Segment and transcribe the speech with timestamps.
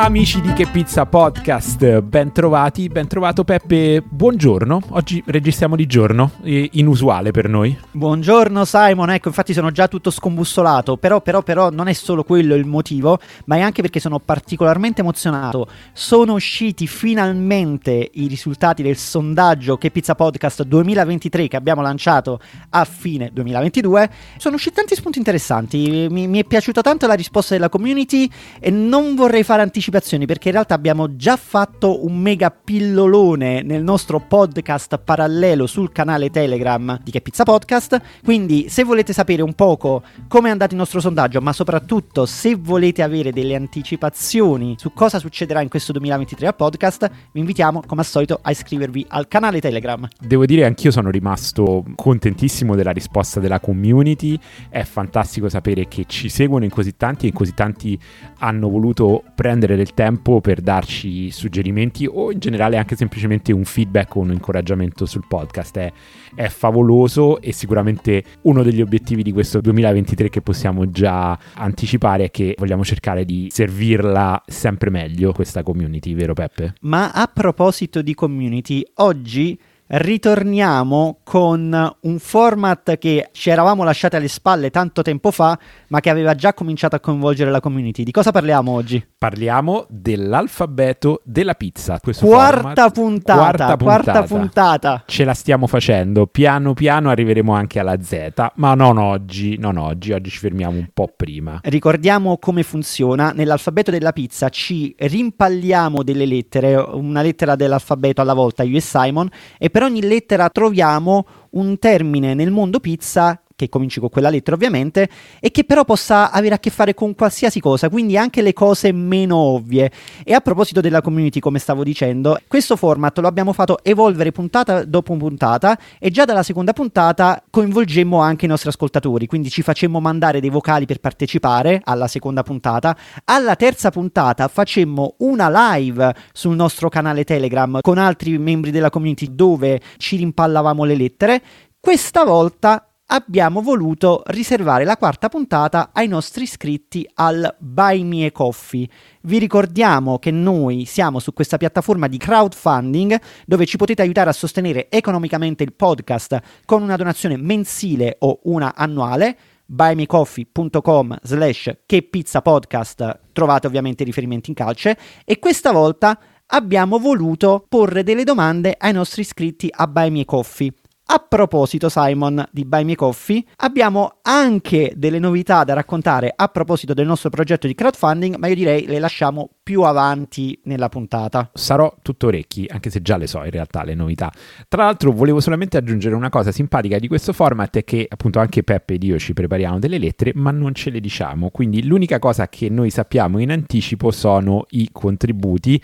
[0.00, 4.80] Amici di Che Pizza Podcast, ben trovati, ben trovato Peppe, buongiorno.
[4.92, 7.78] Oggi registriamo di giorno, inusuale per noi.
[7.90, 12.54] Buongiorno Simon, ecco, infatti sono già tutto scombussolato, però, però, però non è solo quello
[12.54, 15.68] il motivo, ma è anche perché sono particolarmente emozionato.
[15.92, 22.86] Sono usciti finalmente i risultati del sondaggio Che Pizza Podcast 2023 che abbiamo lanciato a
[22.86, 24.10] fine 2022.
[24.38, 28.26] Sono usciti tanti spunti interessanti, mi, mi è piaciuta tanto la risposta della community
[28.58, 33.62] e non vorrei fare anticipazioni anticipazioni perché in realtà abbiamo già fatto un mega pillolone
[33.62, 38.00] nel nostro podcast parallelo sul canale Telegram di Che Pizza Podcast.
[38.24, 42.54] Quindi se volete sapere un poco come è andato il nostro sondaggio, ma soprattutto se
[42.54, 48.00] volete avere delle anticipazioni su cosa succederà in questo 2023 a podcast, vi invitiamo come
[48.00, 50.08] al solito a iscrivervi al canale Telegram.
[50.18, 56.28] Devo dire anch'io sono rimasto contentissimo della risposta della community, è fantastico sapere che ci
[56.28, 57.98] seguono in così tanti e in così tanti
[58.38, 64.14] hanno voluto prendere del tempo per darci suggerimenti o in generale anche semplicemente un feedback
[64.16, 65.78] o un incoraggiamento sul podcast.
[65.78, 65.92] È,
[66.34, 72.30] è favoloso e sicuramente uno degli obiettivi di questo 2023 che possiamo già anticipare è
[72.30, 76.74] che vogliamo cercare di servirla sempre meglio questa community, vero Peppe?
[76.82, 79.58] Ma a proposito di community, oggi
[79.92, 86.10] ritorniamo con un format che ci eravamo lasciati alle spalle tanto tempo fa, ma che
[86.10, 88.04] aveva già cominciato a coinvolgere la community.
[88.04, 89.04] Di cosa parliamo oggi?
[89.18, 92.00] Parliamo dell'alfabeto della pizza.
[92.00, 95.02] Quarta puntata, quarta, puntata, quarta puntata.
[95.06, 100.12] Ce la stiamo facendo, piano piano arriveremo anche alla Z, ma non oggi, non oggi,
[100.12, 101.58] oggi ci fermiamo un po' prima.
[101.62, 108.62] Ricordiamo come funziona, nell'alfabeto della pizza ci rimpalliamo delle lettere, una lettera dell'alfabeto alla volta,
[108.62, 113.68] io e Simon, e per per ogni lettera troviamo un termine nel mondo pizza che
[113.68, 115.08] cominci con quella lettera ovviamente,
[115.38, 118.92] e che però possa avere a che fare con qualsiasi cosa, quindi anche le cose
[118.92, 119.90] meno ovvie.
[120.24, 124.84] E a proposito della community, come stavo dicendo, questo format lo abbiamo fatto evolvere puntata
[124.84, 130.00] dopo puntata e già dalla seconda puntata coinvolgemmo anche i nostri ascoltatori, quindi ci facemmo
[130.00, 132.96] mandare dei vocali per partecipare alla seconda puntata.
[133.24, 139.34] Alla terza puntata facemmo una live sul nostro canale Telegram con altri membri della community
[139.34, 141.42] dove ci rimpallavamo le lettere.
[141.78, 148.88] Questa volta abbiamo voluto riservare la quarta puntata ai nostri iscritti al Buy Me Coffee.
[149.22, 154.34] Vi ricordiamo che noi siamo su questa piattaforma di crowdfunding dove ci potete aiutare a
[154.34, 159.36] sostenere economicamente il podcast con una donazione mensile o una annuale.
[159.66, 164.96] Buymecoffee.com slash che pizza podcast trovate ovviamente i riferimenti in calce.
[165.24, 170.72] E questa volta abbiamo voluto porre delle domande ai nostri iscritti a Buy Me Coffee
[171.12, 176.94] a proposito, Simon, di Buy Me Coffee, abbiamo anche delle novità da raccontare a proposito
[176.94, 181.50] del nostro progetto di crowdfunding, ma io direi le lasciamo più avanti nella puntata.
[181.52, 184.30] Sarò tutto orecchi, anche se già le so in realtà le novità.
[184.68, 188.62] Tra l'altro volevo solamente aggiungere una cosa simpatica di questo format è che appunto anche
[188.62, 191.50] Peppe ed io ci prepariamo delle lettere, ma non ce le diciamo.
[191.50, 195.82] Quindi l'unica cosa che noi sappiamo in anticipo sono i contributi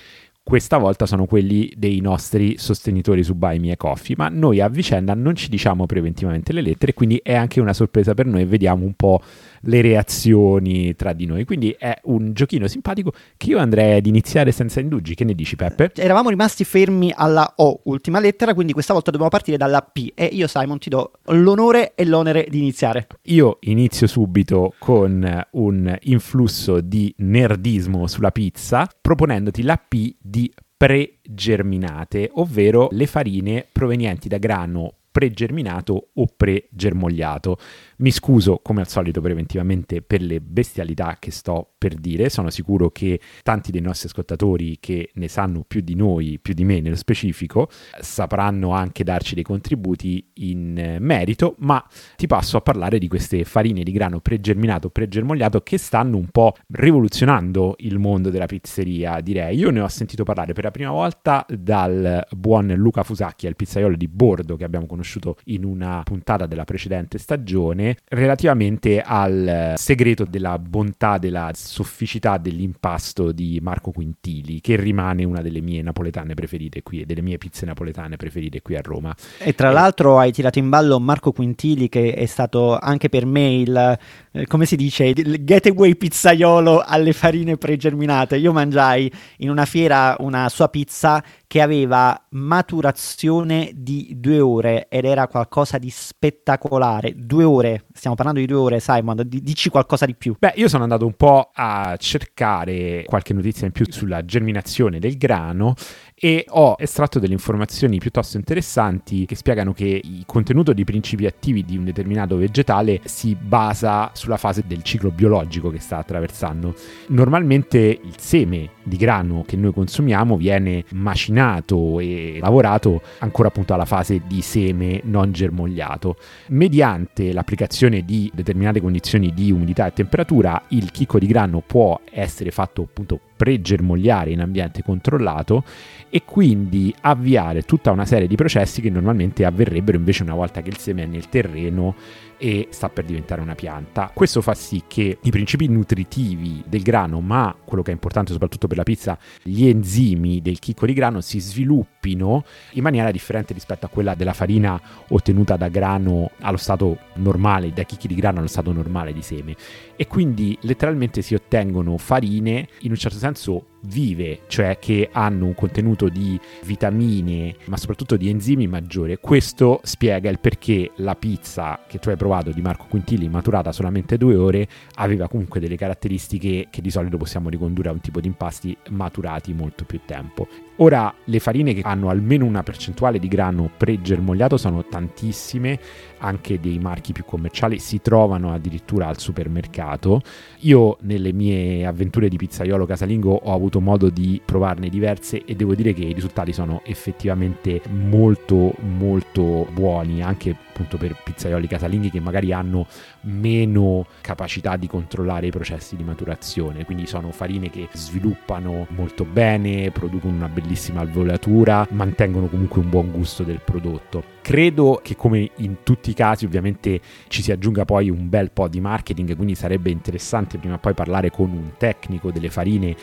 [0.48, 5.12] questa volta sono quelli dei nostri sostenitori su Buy Me Coffee, ma noi a vicenda
[5.12, 8.94] non ci diciamo preventivamente le lettere, quindi è anche una sorpresa per noi, vediamo un
[8.94, 9.20] po'
[9.66, 11.44] le reazioni tra di noi.
[11.44, 15.14] Quindi è un giochino simpatico che io andrei ad iniziare senza indugi.
[15.14, 15.92] Che ne dici, Peppe?
[15.94, 20.12] Eravamo rimasti fermi alla O, ultima lettera, quindi questa volta dobbiamo partire dalla P.
[20.14, 23.06] E io, Simon, ti do l'onore e l'onere di iniziare.
[23.24, 32.30] Io inizio subito con un influsso di nerdismo sulla pizza, proponendoti la P di pregerminate,
[32.34, 37.56] ovvero le farine provenienti da grano pregerminato o pregermogliato.
[37.98, 42.90] Mi scuso come al solito preventivamente per le bestialità che sto per dire, sono sicuro
[42.90, 46.96] che tanti dei nostri ascoltatori che ne sanno più di noi, più di me nello
[46.96, 47.70] specifico,
[48.00, 51.82] sapranno anche darci dei contributi in merito, ma
[52.16, 56.54] ti passo a parlare di queste farine di grano pregerminato, pregermogliato che stanno un po'
[56.72, 59.56] rivoluzionando il mondo della pizzeria, direi.
[59.56, 63.96] Io ne ho sentito parlare per la prima volta dal buon Luca Fusacchi, il pizzaiolo
[63.96, 70.58] di Bordo che abbiamo conosciuto in una puntata della precedente stagione relativamente al segreto della
[70.58, 77.00] bontà, della sofficità dell'impasto di Marco Quintili, che rimane una delle mie napoletane preferite qui
[77.00, 79.14] e delle mie pizze napoletane preferite qui a Roma.
[79.38, 79.72] E tra e...
[79.72, 83.98] l'altro hai tirato in ballo Marco Quintili, che è stato anche per me il,
[84.32, 88.36] eh, come si dice, il getaway pizzaiolo alle farine pregerminate.
[88.36, 95.04] Io mangiai in una fiera una sua pizza che aveva maturazione di due ore ed
[95.04, 97.14] era qualcosa di spettacolare.
[97.16, 100.36] Due ore stiamo parlando di due ore, Simon, d- dici qualcosa di più.
[100.38, 105.16] Beh, io sono andato un po' a cercare qualche notizia in più sulla germinazione del
[105.16, 105.74] grano
[106.18, 111.62] e ho estratto delle informazioni piuttosto interessanti che spiegano che il contenuto di principi attivi
[111.62, 116.74] di un determinato vegetale si basa sulla fase del ciclo biologico che sta attraversando.
[117.08, 123.84] Normalmente il seme di grano che noi consumiamo viene macinato e lavorato ancora appunto alla
[123.84, 126.16] fase di seme non germogliato.
[126.48, 132.50] Mediante l'applicazione di determinate condizioni di umidità e temperatura, il chicco di grano può essere
[132.50, 135.64] fatto appunto pregermogliare in ambiente controllato
[136.08, 140.70] e quindi avviare tutta una serie di processi che normalmente avverrebbero invece una volta che
[140.70, 141.94] il seme è nel terreno
[142.38, 144.10] e sta per diventare una pianta.
[144.12, 148.66] Questo fa sì che i principi nutritivi del grano, ma quello che è importante soprattutto
[148.66, 153.86] per la pizza, gli enzimi del chicco di grano si sviluppino in maniera differente rispetto
[153.86, 158.48] a quella della farina ottenuta da grano allo stato normale, da chicchi di grano allo
[158.48, 159.54] stato normale di seme.
[159.96, 165.54] E quindi letteralmente si ottengono farine in un certo senso vive, cioè che hanno un
[165.54, 169.18] contenuto di vitamine, ma soprattutto di enzimi maggiore.
[169.18, 174.18] Questo spiega il perché la pizza che tu hai provato di Marco Quintilli, maturata solamente
[174.18, 178.26] due ore, aveva comunque delle caratteristiche che di solito possiamo ricondurre a un tipo di
[178.26, 180.46] impasti maturati molto più tempo.
[180.78, 185.80] Ora, le farine che hanno almeno una percentuale di grano pregermogliato sono tantissime,
[186.18, 190.20] anche dei marchi più commerciali si trovano addirittura al supermercato.
[190.60, 195.74] Io nelle mie avventure di pizzaiolo casalingo ho avuto modo di provarne diverse e devo
[195.74, 202.20] dire che i risultati sono effettivamente molto molto buoni, anche appunto per pizzaioli casalinghi che
[202.20, 202.86] magari hanno
[203.22, 209.90] meno capacità di controllare i processi di maturazione, quindi sono farine che sviluppano molto bene,
[209.90, 214.34] producono una bellissima alveolatura, mantengono comunque un buon gusto del prodotto.
[214.42, 218.68] Credo che come in tutti i casi ovviamente ci si aggiunga poi un bel po'
[218.68, 222.94] di marketing, quindi sarebbe interessante prima o poi parlare con un tecnico delle farine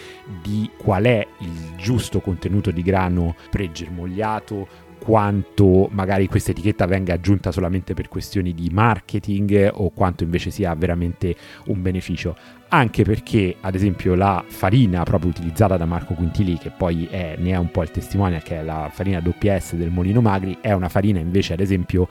[0.42, 4.68] di qual è il giusto contenuto di grano pregermogliato,
[5.04, 10.74] quanto magari questa etichetta venga aggiunta solamente per questioni di marketing o quanto invece sia
[10.76, 11.36] veramente
[11.66, 12.36] un beneficio.
[12.70, 17.52] Anche perché, ad esempio, la farina proprio utilizzata da Marco Quintili, che poi è, ne
[17.52, 20.90] è un po' il testimone, che è la farina WS del Molino Magri, è una
[20.90, 22.08] farina invece, ad esempio,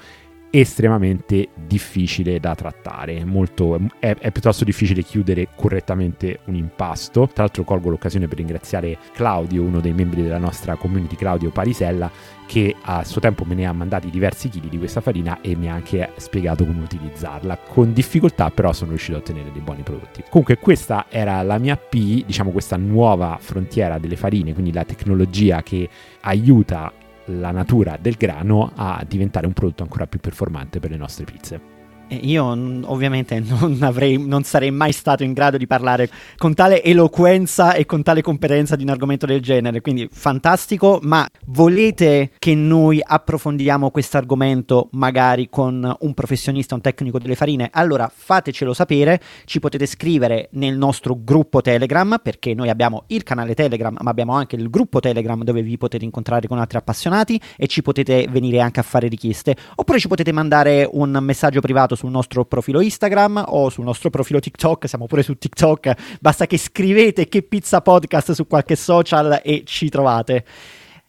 [0.54, 7.26] estremamente difficile da trattare, molto, è, è, piuttosto difficile chiudere correttamente un impasto.
[7.32, 12.10] Tra l'altro colgo l'occasione per ringraziare Claudio, uno dei membri della nostra community, Claudio Parisella,
[12.46, 15.70] che a suo tempo me ne ha mandati diversi chili di questa farina e mi
[15.70, 17.56] ha anche spiegato come utilizzarla.
[17.56, 20.22] Con difficoltà però sono riuscito a ottenere dei buoni prodotti.
[20.28, 25.62] Comunque questa era la mia P, diciamo questa nuova frontiera delle farine, quindi la tecnologia
[25.62, 25.88] che
[26.20, 26.92] aiuta
[27.38, 31.71] la natura del grano a diventare un prodotto ancora più performante per le nostre pizze.
[32.20, 37.74] Io ovviamente non, avrei, non, sarei mai stato in grado di parlare con tale eloquenza
[37.74, 43.00] e con tale competenza di un argomento del genere, quindi fantastico, ma volete che noi
[43.02, 47.70] approfondiamo questo argomento magari con un professionista, un tecnico delle farine?
[47.72, 53.54] Allora fatecelo sapere, ci potete scrivere nel nostro gruppo Telegram, perché noi abbiamo il canale
[53.54, 57.66] Telegram, ma abbiamo anche il gruppo Telegram dove vi potete incontrare con altri appassionati e
[57.66, 62.10] ci potete venire anche a fare richieste, oppure ci potete mandare un messaggio privato sul
[62.10, 67.28] nostro profilo Instagram o sul nostro profilo TikTok, siamo pure su TikTok, basta che scrivete
[67.28, 70.44] che pizza podcast su qualche social e ci trovate.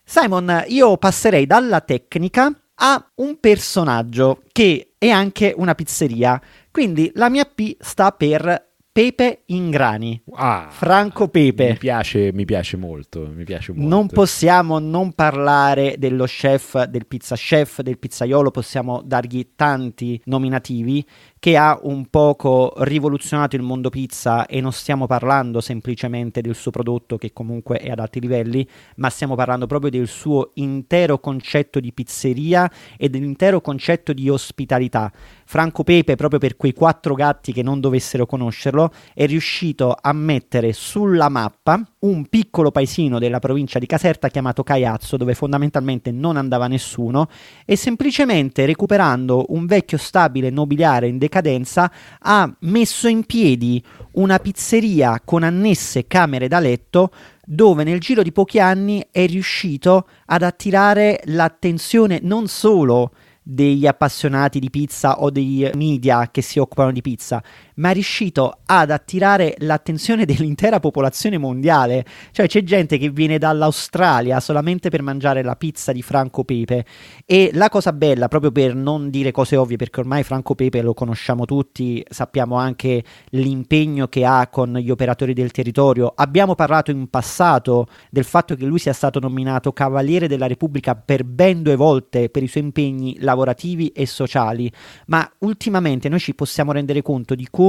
[0.03, 6.39] Simon, io passerei dalla tecnica a un personaggio che è anche una pizzeria.
[6.69, 10.21] Quindi la mia P sta per Pepe in grani.
[10.33, 11.69] Ah, Franco Pepe.
[11.69, 13.87] Mi piace, mi piace molto, mi piace molto.
[13.87, 21.03] Non possiamo non parlare dello chef, del pizza chef, del pizzaiolo, possiamo dargli tanti nominativi
[21.43, 26.71] che ha un poco rivoluzionato il mondo pizza e non stiamo parlando semplicemente del suo
[26.71, 31.81] prodotto che comunque è ad alti livelli, ma stiamo parlando proprio del suo intero concetto
[31.81, 35.11] di pizzeria e dell'intero concetto di ospitalità.
[35.43, 40.71] Franco Pepe, proprio per quei quattro gatti che non dovessero conoscerlo, è riuscito a mettere
[40.71, 46.67] sulla mappa un piccolo paesino della provincia di Caserta chiamato Caiazzo, dove fondamentalmente non andava
[46.67, 47.27] nessuno,
[47.65, 55.19] e semplicemente recuperando un vecchio stabile nobiliare in decadenza ha messo in piedi una pizzeria
[55.25, 57.11] con annesse camere da letto
[57.43, 63.11] dove nel giro di pochi anni è riuscito ad attirare l'attenzione non solo
[63.45, 67.43] degli appassionati di pizza o dei media che si occupano di pizza,
[67.75, 72.05] ma è riuscito ad attirare l'attenzione dell'intera popolazione mondiale.
[72.31, 76.85] Cioè c'è gente che viene dall'Australia solamente per mangiare la pizza di Franco Pepe
[77.25, 80.93] e la cosa bella, proprio per non dire cose ovvie, perché ormai Franco Pepe lo
[80.93, 86.13] conosciamo tutti, sappiamo anche l'impegno che ha con gli operatori del territorio.
[86.15, 91.23] Abbiamo parlato in passato del fatto che lui sia stato nominato Cavaliere della Repubblica per
[91.23, 94.71] ben due volte per i suoi impegni lavorativi e sociali,
[95.07, 97.62] ma ultimamente noi ci possiamo rendere conto di come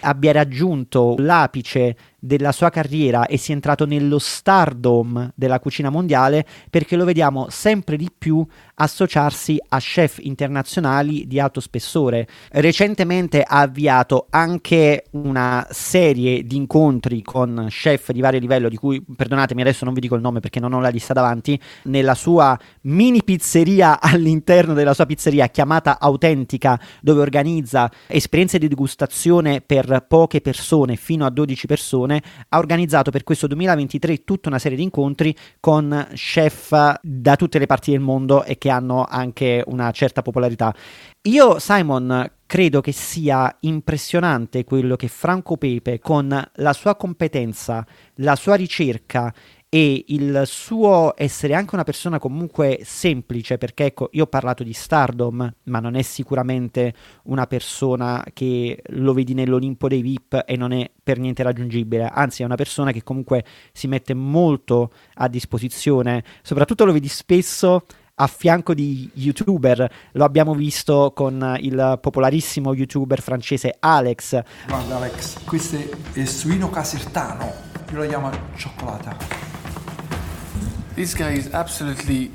[0.00, 6.96] abbia raggiunto l'apice della sua carriera e sia entrato nello stardom della cucina mondiale perché
[6.96, 8.44] lo vediamo sempre di più
[8.74, 12.26] associarsi a chef internazionali di alto spessore.
[12.50, 19.04] Recentemente ha avviato anche una serie di incontri con chef di vario livello, di cui
[19.04, 22.58] perdonatemi adesso non vi dico il nome perché non ho la lista davanti, nella sua
[22.82, 30.40] mini pizzeria all'interno della sua pizzeria chiamata Autentica, dove organizza esperienze di degustazione per poche
[30.40, 35.34] persone, fino a 12 persone, ha organizzato per questo 2023 tutta una serie di incontri
[35.60, 40.74] con chef da tutte le parti del mondo e che hanno anche una certa popolarità.
[41.22, 47.86] Io, Simon, credo che sia impressionante quello che Franco Pepe, con la sua competenza,
[48.16, 49.32] la sua ricerca
[49.70, 54.72] e il suo essere anche una persona comunque semplice, perché ecco, io ho parlato di
[54.72, 56.94] Stardom, ma non è sicuramente
[57.24, 62.42] una persona che lo vedi nell'Olimpo dei VIP e non è per niente raggiungibile, anzi
[62.42, 67.84] è una persona che comunque si mette molto a disposizione, soprattutto lo vedi spesso
[68.20, 69.88] a fianco di youtuber.
[70.12, 74.42] Lo abbiamo visto con il popolarissimo youtuber francese Alex.
[74.66, 77.52] Guarda Alex, questo è il suino casertano,
[77.92, 79.57] io lo chiamo cioccolata.
[80.98, 82.32] This guy is absolutely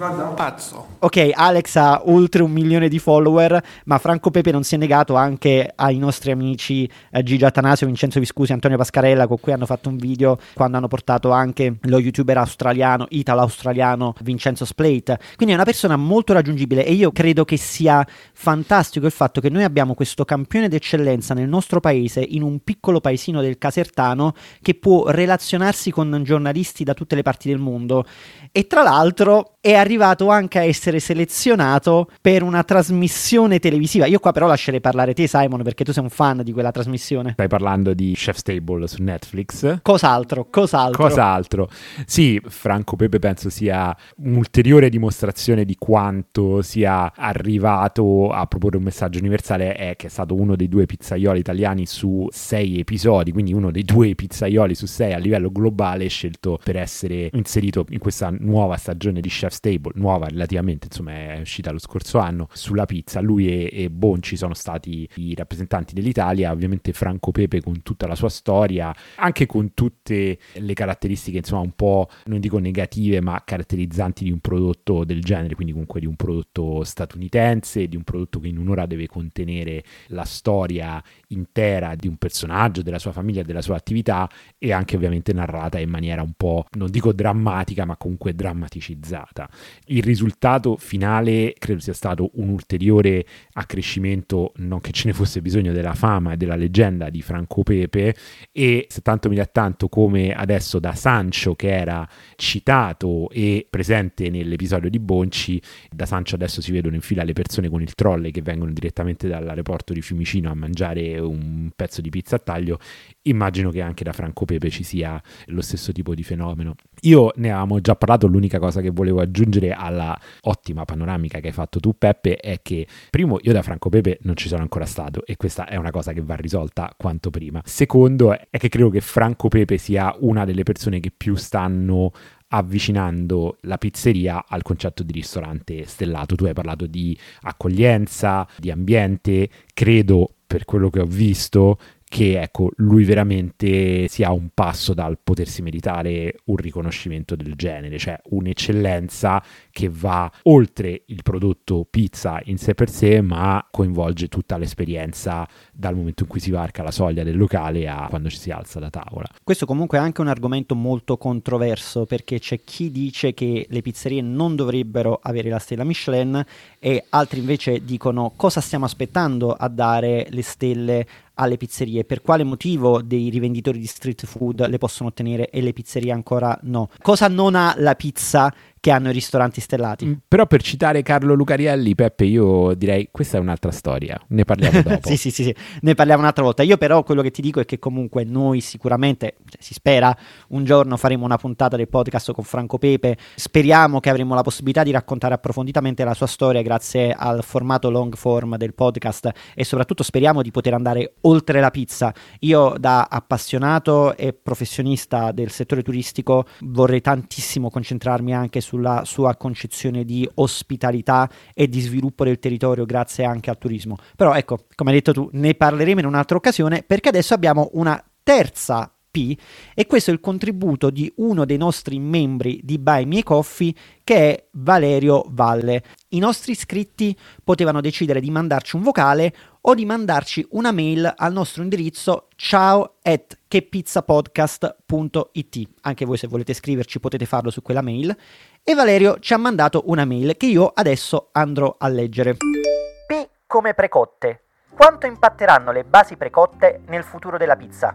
[0.00, 0.86] Pazzo.
[1.00, 5.14] Ok, Alex ha oltre un milione di follower, ma Franco Pepe non si è negato
[5.14, 9.90] anche ai nostri amici eh, Gigi Atanasio, Vincenzo Viscusi, Antonio Pascarella, con cui hanno fatto
[9.90, 15.18] un video quando hanno portato anche lo youtuber australiano, italo-australiano Vincenzo Splate.
[15.36, 19.50] Quindi è una persona molto raggiungibile e io credo che sia fantastico il fatto che
[19.50, 24.74] noi abbiamo questo campione d'eccellenza nel nostro paese, in un piccolo paesino del Casertano, che
[24.74, 28.06] può relazionarsi con giornalisti da tutte le parti del mondo.
[28.52, 34.06] E tra l'altro è arrivato anche a essere selezionato per una trasmissione televisiva.
[34.06, 37.32] Io qua però lascerei parlare te, Simon, perché tu sei un fan di quella trasmissione.
[37.32, 39.80] Stai parlando di Chef's Table su Netflix.
[39.82, 40.48] Cos'altro?
[40.50, 41.02] Cos'altro?
[41.04, 41.68] Cos'altro?
[42.06, 49.18] Sì, Franco Pepe penso sia un'ulteriore dimostrazione di quanto sia arrivato a proporre un messaggio
[49.18, 53.70] universale è che è stato uno dei due pizzaioli italiani su sei episodi, quindi uno
[53.70, 58.76] dei due pizzaioli su sei a livello globale scelto per essere inserito in questa nuova
[58.76, 63.20] stagione di Chef's Table, nuova relativamente, insomma è uscita lo scorso anno, sulla pizza.
[63.20, 68.14] Lui e, e Bonci sono stati i rappresentanti dell'Italia, ovviamente Franco Pepe con tutta la
[68.14, 74.24] sua storia, anche con tutte le caratteristiche, insomma, un po', non dico negative, ma caratterizzanti
[74.24, 78.48] di un prodotto del genere, quindi comunque di un prodotto statunitense, di un prodotto che
[78.48, 83.76] in un'ora deve contenere la storia intera di un personaggio, della sua famiglia, della sua
[83.76, 84.28] attività
[84.58, 89.48] e anche ovviamente narrata in maniera un po', non dico drammatica, ma comunque drammaticizzata.
[89.86, 95.72] Il risultato finale credo sia stato un ulteriore accrescimento, non che ce ne fosse bisogno
[95.72, 98.14] della fama e della leggenda di Franco Pepe
[98.52, 104.30] e se tanto mi dà tanto come adesso da Sancho che era citato e presente
[104.30, 105.60] nell'episodio di Bonci,
[105.90, 109.28] da Sancho adesso si vedono in fila le persone con il trolley che vengono direttamente
[109.28, 112.78] dall'aeroporto di Fiumicino a mangiare un pezzo di pizza a taglio,
[113.22, 116.74] immagino che anche da Franco Pepe ci sia lo stesso tipo di fenomeno.
[117.02, 121.52] Io ne avevamo già parlato, l'unica cosa che volevo aggiungere alla ottima panoramica che hai
[121.52, 125.24] fatto tu Peppe è che primo io da Franco Pepe non ci sono ancora stato
[125.24, 127.60] e questa è una cosa che va risolta quanto prima.
[127.64, 132.12] Secondo è che credo che Franco Pepe sia una delle persone che più stanno
[132.52, 136.34] avvicinando la pizzeria al concetto di ristorante stellato.
[136.34, 141.78] Tu hai parlato di accoglienza, di ambiente, credo per quello che ho visto
[142.10, 148.20] che ecco, lui veramente sia un passo dal potersi meritare un riconoscimento del genere, cioè
[148.30, 149.40] un'eccellenza
[149.70, 155.94] che va oltre il prodotto pizza in sé per sé, ma coinvolge tutta l'esperienza dal
[155.94, 158.90] momento in cui si varca la soglia del locale a quando ci si alza da
[158.90, 159.28] tavola.
[159.44, 164.20] Questo comunque è anche un argomento molto controverso perché c'è chi dice che le pizzerie
[164.20, 166.44] non dovrebbero avere la stella Michelin
[166.80, 171.06] e altri invece dicono cosa stiamo aspettando a dare le stelle
[171.40, 175.72] alle pizzerie, per quale motivo dei rivenditori di street food le possono ottenere e le
[175.72, 176.90] pizzerie ancora no.
[177.00, 180.06] Cosa non ha la pizza che hanno i ristoranti stellati.
[180.06, 184.80] Mm, Però per citare Carlo Lucarielli, Peppe, io direi questa è un'altra storia, ne parliamo
[184.82, 185.08] dopo.
[185.08, 186.62] sì, sì, sì, sì, ne parliamo un'altra volta.
[186.62, 190.16] Io però quello che ti dico è che comunque noi sicuramente, cioè, si spera,
[190.48, 194.82] un giorno faremo una puntata del podcast con Franco Pepe, speriamo che avremo la possibilità
[194.82, 200.02] di raccontare approfonditamente la sua storia grazie al formato long form del podcast e soprattutto
[200.02, 202.14] speriamo di poter andare oltre la pizza.
[202.40, 210.04] Io da appassionato e professionista del settore turistico vorrei tantissimo concentrarmi anche sulla sua concezione
[210.04, 213.96] di ospitalità e di sviluppo del territorio grazie anche al turismo.
[214.14, 218.00] Però ecco, come hai detto tu, ne parleremo in un'altra occasione perché adesso abbiamo una
[218.22, 219.36] terza P
[219.74, 223.74] e questo è il contributo di uno dei nostri membri di Buy Me Coffee
[224.04, 225.82] che è Valerio Valle.
[226.10, 231.32] I nostri iscritti potevano decidere di mandarci un vocale o di mandarci una mail al
[231.32, 238.16] nostro indirizzo ciao at chepizzapodcast.it anche voi se volete scriverci potete farlo su quella mail
[238.62, 243.74] e Valerio ci ha mandato una mail che io adesso andrò a leggere P come
[243.74, 247.94] precotte quanto impatteranno le basi precotte nel futuro della pizza?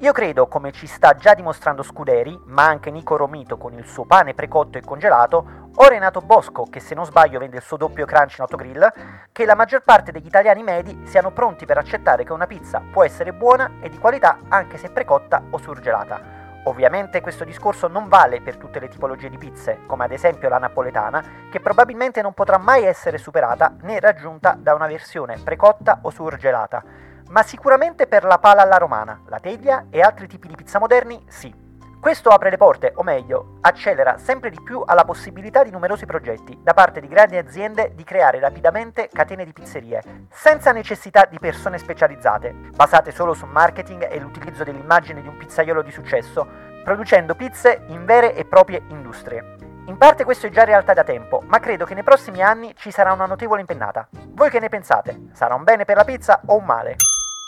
[0.00, 4.04] Io credo, come ci sta già dimostrando Scuderi, ma anche Nico Romito con il suo
[4.04, 8.06] pane precotto e congelato, o Renato Bosco, che se non sbaglio vende il suo doppio
[8.06, 8.92] crunch in autogrill,
[9.32, 13.02] che la maggior parte degli italiani medi siano pronti per accettare che una pizza può
[13.02, 16.36] essere buona e di qualità anche se precotta o surgelata.
[16.66, 20.58] Ovviamente questo discorso non vale per tutte le tipologie di pizze, come ad esempio la
[20.58, 26.10] napoletana, che probabilmente non potrà mai essere superata né raggiunta da una versione precotta o
[26.10, 26.84] surgelata,
[27.28, 31.22] ma sicuramente per la pala alla romana, la teglia e altri tipi di pizza moderni
[31.28, 31.66] sì.
[32.00, 36.56] Questo apre le porte, o meglio, accelera sempre di più alla possibilità di numerosi progetti
[36.62, 41.76] da parte di grandi aziende di creare rapidamente catene di pizzerie, senza necessità di persone
[41.76, 46.46] specializzate, basate solo su marketing e l'utilizzo dell'immagine di un pizzaiolo di successo,
[46.84, 49.67] producendo pizze in vere e proprie industrie.
[49.88, 52.90] In parte questo è già realtà da tempo, ma credo che nei prossimi anni ci
[52.90, 54.06] sarà una notevole impennata.
[54.34, 55.30] Voi che ne pensate?
[55.32, 56.96] Sarà un bene per la pizza o un male?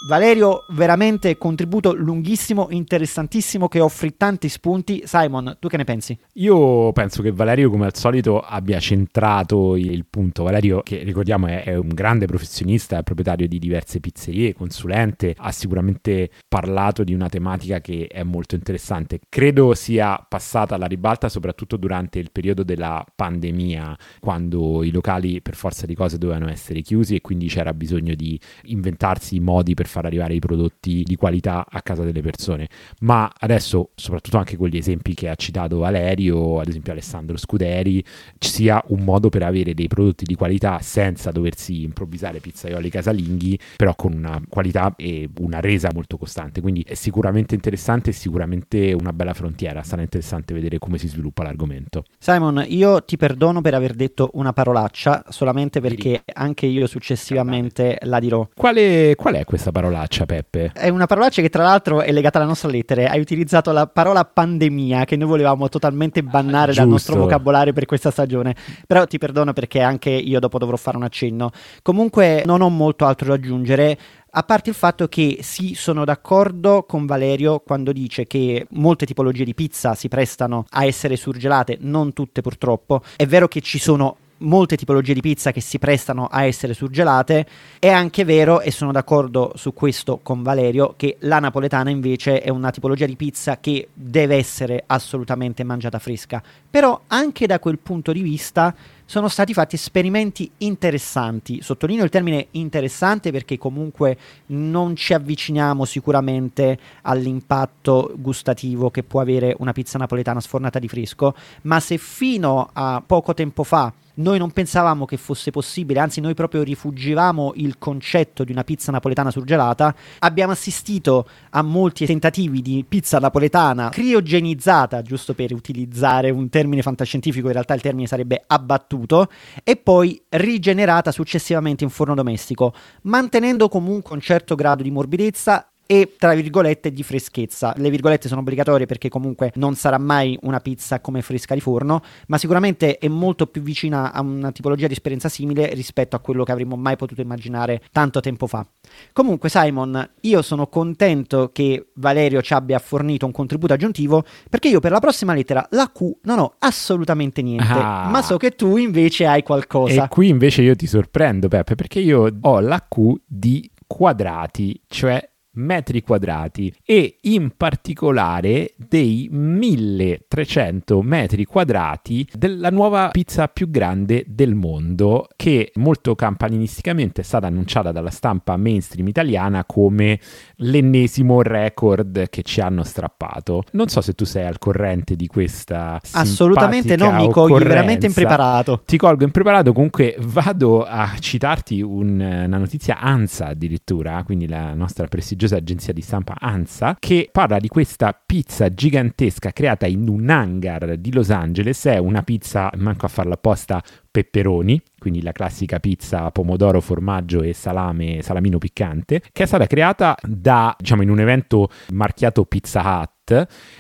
[0.02, 5.02] Valerio, veramente contributo lunghissimo, interessantissimo che offri tanti spunti.
[5.04, 6.18] Simon, tu che ne pensi?
[6.34, 10.42] Io penso che Valerio, come al solito, abbia centrato il punto.
[10.42, 15.52] Valerio, che ricordiamo è, è un grande professionista, è proprietario di diverse pizzerie, consulente, ha
[15.52, 19.20] sicuramente parlato di una tematica che è molto interessante.
[19.28, 25.56] Credo sia passata alla ribalta soprattutto durante il periodo della pandemia, quando i locali per
[25.56, 30.06] forza di cose dovevano essere chiusi e quindi c'era bisogno di inventarsi modi per far
[30.06, 32.68] arrivare i prodotti di qualità a casa delle persone.
[33.00, 38.02] Ma adesso, soprattutto anche con gli esempi che ha citato Valerio, ad esempio Alessandro Scuderi,
[38.38, 43.58] ci sia un modo per avere dei prodotti di qualità senza doversi improvvisare pizzaioli casalinghi,
[43.76, 46.60] però con una qualità e una resa molto costante.
[46.60, 49.82] Quindi è sicuramente interessante e sicuramente una bella frontiera.
[49.82, 52.04] Sarà interessante vedere come si sviluppa l'argomento.
[52.18, 58.20] Simon, io ti perdono per aver detto una parolaccia, solamente perché anche io successivamente la
[58.20, 58.48] dirò.
[58.54, 60.72] Quale, qual è questa parolaccia, Peppe?
[60.74, 63.10] È una parolaccia che tra l'altro è legata alla nostra lettera.
[63.10, 68.10] Hai utilizzato la parola pandemia che noi volevamo totalmente bannare dal nostro vocabolario per questa
[68.10, 68.54] stagione.
[68.86, 71.50] Però ti perdono perché anche io dopo dovrò fare un accenno.
[71.82, 73.98] Comunque non ho molto altro da aggiungere.
[74.32, 79.44] A parte il fatto che sì, sono d'accordo con Valerio quando dice che molte tipologie
[79.44, 83.02] di pizza si prestano a essere surgelate, non tutte purtroppo.
[83.16, 87.46] È vero che ci sono molte tipologie di pizza che si prestano a essere surgelate.
[87.78, 92.50] È anche vero, e sono d'accordo su questo con Valerio, che la napoletana invece è
[92.50, 96.42] una tipologia di pizza che deve essere assolutamente mangiata fresca.
[96.70, 98.74] Però anche da quel punto di vista
[99.10, 101.60] sono stati fatti esperimenti interessanti.
[101.62, 109.56] Sottolineo il termine interessante perché comunque non ci avviciniamo sicuramente all'impatto gustativo che può avere
[109.58, 114.50] una pizza napoletana sfornata di fresco, ma se fino a poco tempo fa noi non
[114.50, 119.94] pensavamo che fosse possibile, anzi noi proprio rifugivamo il concetto di una pizza napoletana surgelata,
[120.20, 127.46] abbiamo assistito a molti tentativi di pizza napoletana criogenizzata, giusto per utilizzare un termine fantascientifico,
[127.46, 129.28] in realtà il termine sarebbe abbattuto,
[129.64, 136.14] e poi rigenerata successivamente in forno domestico, mantenendo comunque un certo grado di morbidezza e
[136.16, 137.74] tra virgolette di freschezza.
[137.76, 142.00] Le virgolette sono obbligatorie perché comunque non sarà mai una pizza come fresca di forno,
[142.28, 146.44] ma sicuramente è molto più vicina a una tipologia di esperienza simile rispetto a quello
[146.44, 148.64] che avremmo mai potuto immaginare tanto tempo fa.
[149.12, 154.78] Comunque Simon, io sono contento che Valerio ci abbia fornito un contributo aggiuntivo perché io
[154.78, 158.06] per la prossima lettera, la Q, non ho assolutamente niente, Ah.
[158.08, 160.04] ma so che tu invece hai qualcosa.
[160.04, 165.28] E qui invece io ti sorprendo, Peppe, perché io ho la Q di quadrati, cioè
[165.52, 174.54] metri quadrati e in particolare dei 1300 metri quadrati della nuova pizza più grande del
[174.54, 180.20] mondo che molto campanilisticamente è stata annunciata dalla stampa mainstream italiana come
[180.56, 183.64] l'ennesimo record che ci hanno strappato.
[183.72, 188.82] Non so se tu sei al corrente di questa Assolutamente no, mi cogli veramente impreparato.
[188.84, 195.06] Ti colgo impreparato, comunque vado a citarti un, una notizia ANSA addirittura, quindi la nostra
[195.06, 200.96] prestigiosa agenzia di stampa ANSA, che parla di questa pizza gigantesca creata in un hangar
[200.96, 206.30] di Los Angeles, è una pizza, manco a farla apposta, pepperoni, quindi la classica pizza
[206.30, 211.68] pomodoro, formaggio e salame, salamino piccante, che è stata creata da, diciamo, in un evento
[211.90, 213.19] marchiato Pizza Hut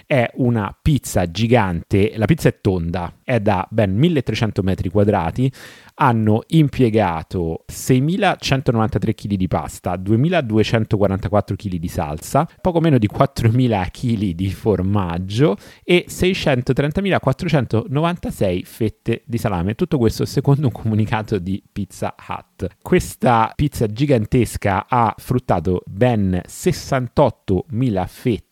[0.06, 5.52] è una pizza gigante, la pizza è tonda, è da ben 1300 metri quadrati,
[6.02, 14.34] hanno impiegato 6.193 kg di pasta, 2.244 kg di salsa, poco meno di 4.000 kg
[14.34, 19.74] di formaggio e 630.496 fette di salame.
[19.74, 22.66] Tutto questo secondo un comunicato di Pizza Hut.
[22.80, 28.48] Questa pizza gigantesca ha fruttato ben 68.000 fette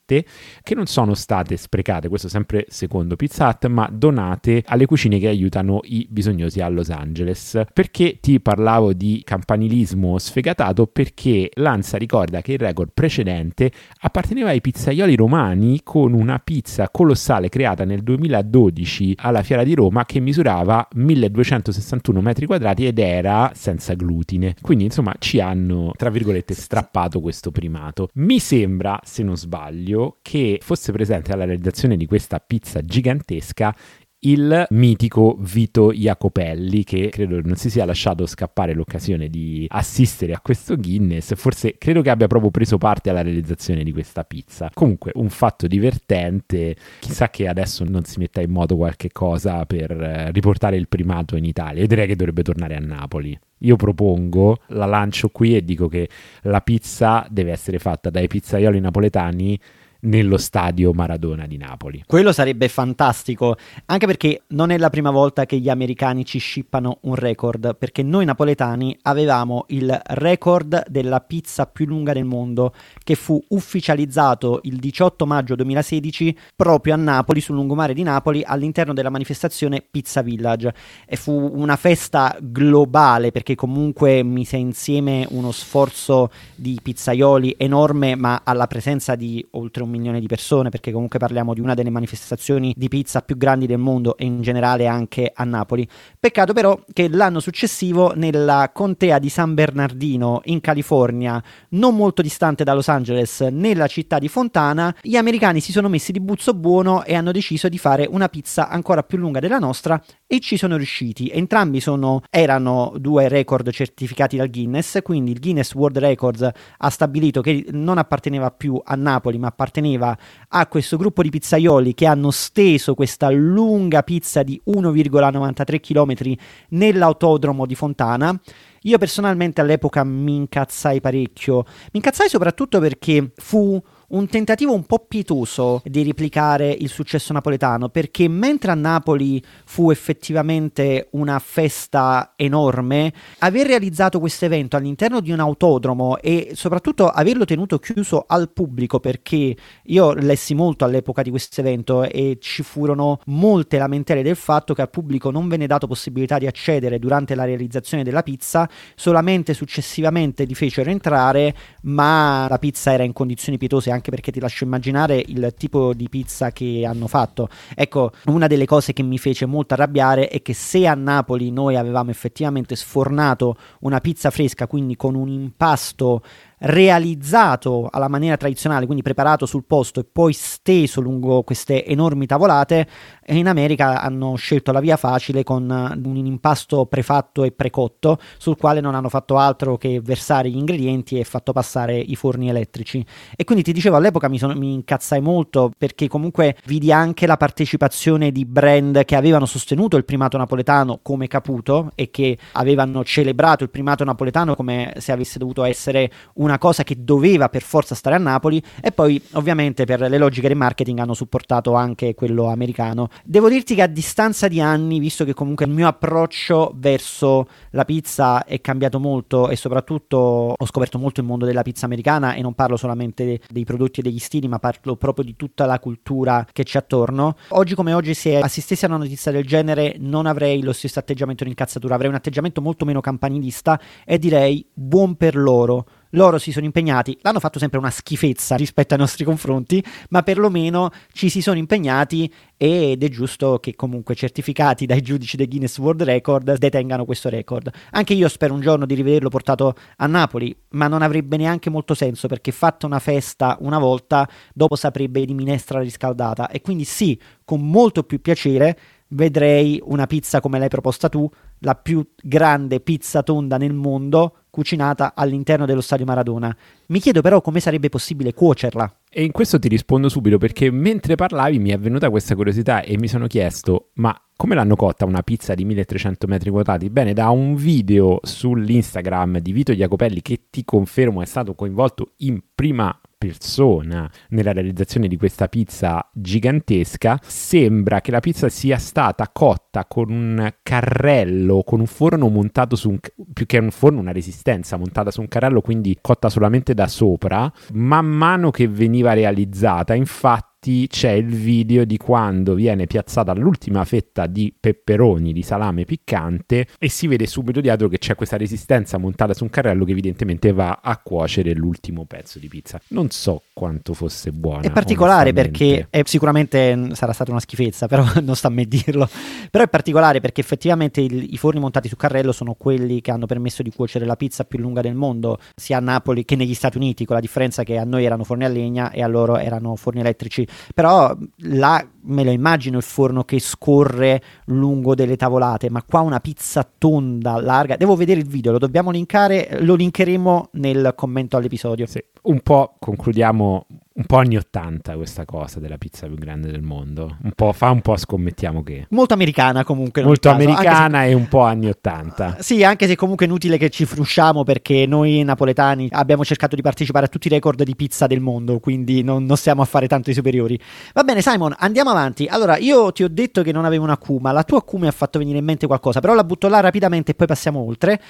[0.63, 5.27] che non sono state sprecate, questo sempre secondo Pizza Hut, ma donate alle cucine che
[5.27, 7.61] aiutano i bisognosi a Los Angeles.
[7.73, 10.87] Perché ti parlavo di campanilismo sfegatato?
[10.87, 17.49] Perché Lanza ricorda che il record precedente apparteneva ai pizzaioli romani con una pizza colossale
[17.49, 23.93] creata nel 2012 alla Fiera di Roma che misurava 1261 metri quadrati ed era senza
[23.93, 24.55] glutine.
[24.61, 28.09] Quindi insomma ci hanno, tra virgolette, strappato questo primato.
[28.15, 33.75] Mi sembra, se non sbaglio, che fosse presente alla realizzazione di questa pizza gigantesca
[34.21, 40.41] il mitico Vito Jacopelli che credo non si sia lasciato scappare l'occasione di assistere a
[40.41, 41.35] questo Guinness.
[41.35, 44.69] Forse credo che abbia proprio preso parte alla realizzazione di questa pizza.
[44.73, 46.75] Comunque un fatto divertente.
[46.99, 51.37] Chissà che adesso non si metta in moto qualche cosa per eh, riportare il primato
[51.37, 51.81] in Italia.
[51.81, 53.39] Io direi che dovrebbe tornare a Napoli.
[53.59, 56.09] Io propongo, la lancio qui e dico che
[56.43, 59.59] la pizza deve essere fatta dai pizzaioli napoletani
[60.01, 62.03] nello stadio Maradona di Napoli.
[62.05, 66.99] Quello sarebbe fantastico, anche perché non è la prima volta che gli americani ci scippano
[67.01, 73.15] un record, perché noi napoletani avevamo il record della pizza più lunga del mondo, che
[73.15, 79.09] fu ufficializzato il 18 maggio 2016 proprio a Napoli, sul lungomare di Napoli, all'interno della
[79.09, 80.73] manifestazione Pizza Village.
[81.05, 88.41] E fu una festa globale, perché comunque mise insieme uno sforzo di pizzaioli enorme, ma
[88.43, 91.89] alla presenza di oltre un un milione di persone, perché comunque parliamo di una delle
[91.89, 95.87] manifestazioni di pizza più grandi del mondo e in generale anche a Napoli.
[96.19, 102.63] Peccato però che l'anno successivo nella contea di San Bernardino in California, non molto distante
[102.63, 107.03] da Los Angeles, nella città di Fontana, gli americani si sono messi di buzzo buono
[107.03, 110.77] e hanno deciso di fare una pizza ancora più lunga della nostra e ci sono
[110.77, 111.29] riusciti.
[111.29, 117.41] Entrambi sono, erano due record certificati dal Guinness, quindi il Guinness World Records ha stabilito
[117.41, 120.17] che non apparteneva più a Napoli ma apparteneva apparteneva
[120.49, 126.35] a questo gruppo di pizzaioli che hanno steso questa lunga pizza di 1,93 km
[126.69, 128.39] nell'autodromo di Fontana.
[128.83, 131.63] Io personalmente all'epoca mi incazzai parecchio.
[131.65, 137.89] Mi incazzai soprattutto perché fu un tentativo un po' pietoso di replicare il successo napoletano,
[137.89, 145.31] perché mentre a Napoli fu effettivamente una festa enorme, aver realizzato questo evento all'interno di
[145.31, 151.29] un autodromo e soprattutto averlo tenuto chiuso al pubblico, perché io lessi molto all'epoca di
[151.29, 155.87] questo evento e ci furono molte lamentele del fatto che al pubblico non venne dato
[155.87, 162.57] possibilità di accedere durante la realizzazione della pizza, solamente successivamente li fecero entrare, ma la
[162.57, 166.85] pizza era in condizioni pietose anche perché ti lascio immaginare il tipo di pizza che
[166.87, 167.49] hanno fatto.
[167.75, 171.75] Ecco, una delle cose che mi fece molto arrabbiare è che se a Napoli noi
[171.75, 176.21] avevamo effettivamente sfornato una pizza fresca, quindi con un impasto
[176.59, 182.87] realizzato alla maniera tradizionale, quindi preparato sul posto e poi steso lungo queste enormi tavolate,
[183.27, 188.81] in America hanno scelto la via facile con un impasto prefatto e precotto sul quale
[188.81, 193.05] non hanno fatto altro che versare gli ingredienti e fatto passare i forni elettrici.
[193.35, 197.37] E quindi ti dicevo all'epoca mi, sono, mi incazzai molto perché comunque vidi anche la
[197.37, 203.63] partecipazione di brand che avevano sostenuto il primato napoletano come Caputo e che avevano celebrato
[203.63, 207.95] il primato napoletano come se avesse dovuto essere una una cosa che doveva per forza
[207.95, 212.47] stare a Napoli e poi ovviamente per le logiche del marketing hanno supportato anche quello
[212.47, 213.09] americano.
[213.23, 217.85] Devo dirti che a distanza di anni, visto che comunque il mio approccio verso la
[217.85, 220.17] pizza è cambiato molto e soprattutto
[220.57, 224.03] ho scoperto molto il mondo della pizza americana e non parlo solamente dei prodotti e
[224.03, 227.35] degli stili, ma parlo proprio di tutta la cultura che c'è attorno.
[227.49, 231.43] Oggi come oggi se assistessi a una notizia del genere non avrei lo stesso atteggiamento
[231.43, 236.51] di incazzatura, avrei un atteggiamento molto meno campanilista e direi buon per loro loro si
[236.51, 241.41] sono impegnati, l'hanno fatto sempre una schifezza rispetto ai nostri confronti, ma perlomeno ci si
[241.41, 247.05] sono impegnati ed è giusto che comunque certificati dai giudici del Guinness World Record detengano
[247.05, 247.71] questo record.
[247.91, 251.93] Anche io spero un giorno di rivederlo portato a Napoli, ma non avrebbe neanche molto
[251.93, 257.19] senso perché fatta una festa una volta, dopo saprebbe di minestra riscaldata e quindi sì,
[257.45, 258.77] con molto più piacere
[259.09, 265.13] vedrei una pizza come l'hai proposta tu, la più grande pizza tonda nel mondo, cucinata
[265.15, 266.55] all'interno dello stadio Maradona.
[266.87, 269.01] Mi chiedo però come sarebbe possibile cuocerla.
[269.09, 272.97] E in questo ti rispondo subito perché mentre parlavi mi è venuta questa curiosità e
[272.97, 276.89] mi sono chiesto, ma come l'hanno cotta una pizza di 1300 metri quadrati?
[276.89, 282.39] Bene, da un video sull'Instagram di Vito Jacopelli che ti confermo è stato coinvolto in
[282.55, 289.85] prima persona nella realizzazione di questa pizza gigantesca, sembra che la pizza sia stata cotta
[289.85, 292.99] con un carrello, con un forno montato su un
[293.33, 297.51] più che un forno, una resistenza montata su un carrello, quindi cotta solamente da sopra.
[297.73, 303.85] Man mano che veniva realizzata, infatti infatti c'è il video di quando viene piazzata l'ultima
[303.85, 308.97] fetta di peperoni di salame piccante e si vede subito dietro che c'è questa resistenza
[308.97, 312.79] montata su un carrello che evidentemente va a cuocere l'ultimo pezzo di pizza.
[312.89, 314.61] Non so quanto fosse buona.
[314.61, 319.07] È particolare perché è, sicuramente sarà stata una schifezza, però non sta a me dirlo.
[319.49, 323.25] Però è particolare perché effettivamente il, i forni montati su carrello sono quelli che hanno
[323.25, 326.77] permesso di cuocere la pizza più lunga del mondo, sia a Napoli che negli Stati
[326.77, 329.75] Uniti, con la differenza che a noi erano forni a legna e a loro erano
[329.75, 335.83] forni elettrici però là me lo immagino il forno che scorre lungo delle tavolate, ma
[335.83, 337.75] qua una pizza tonda, larga.
[337.75, 341.85] Devo vedere il video, lo dobbiamo linkare, lo linkeremo nel commento all'episodio.
[341.85, 343.65] Sì, un po' concludiamo
[343.99, 347.17] un po' anni 80 questa cosa della pizza più grande del mondo.
[347.21, 348.85] Un po' fa un po' scommettiamo che.
[348.91, 350.03] Molto americana comunque.
[350.03, 351.09] Molto americana se...
[351.09, 352.35] e un po' anni 80.
[352.37, 356.55] Uh, sì, anche se comunque è inutile che ci frusciamo perché noi napoletani abbiamo cercato
[356.55, 359.65] di partecipare a tutti i record di pizza del mondo, quindi non, non stiamo a
[359.65, 360.57] fare tanto i superiori.
[360.93, 362.25] Va bene, Simon, andiamo avanti.
[362.25, 364.87] Allora, io ti ho detto che non avevo una Q, ma la tua Q mi
[364.87, 368.01] ha fatto venire in mente qualcosa, però la butto là rapidamente e poi passiamo oltre.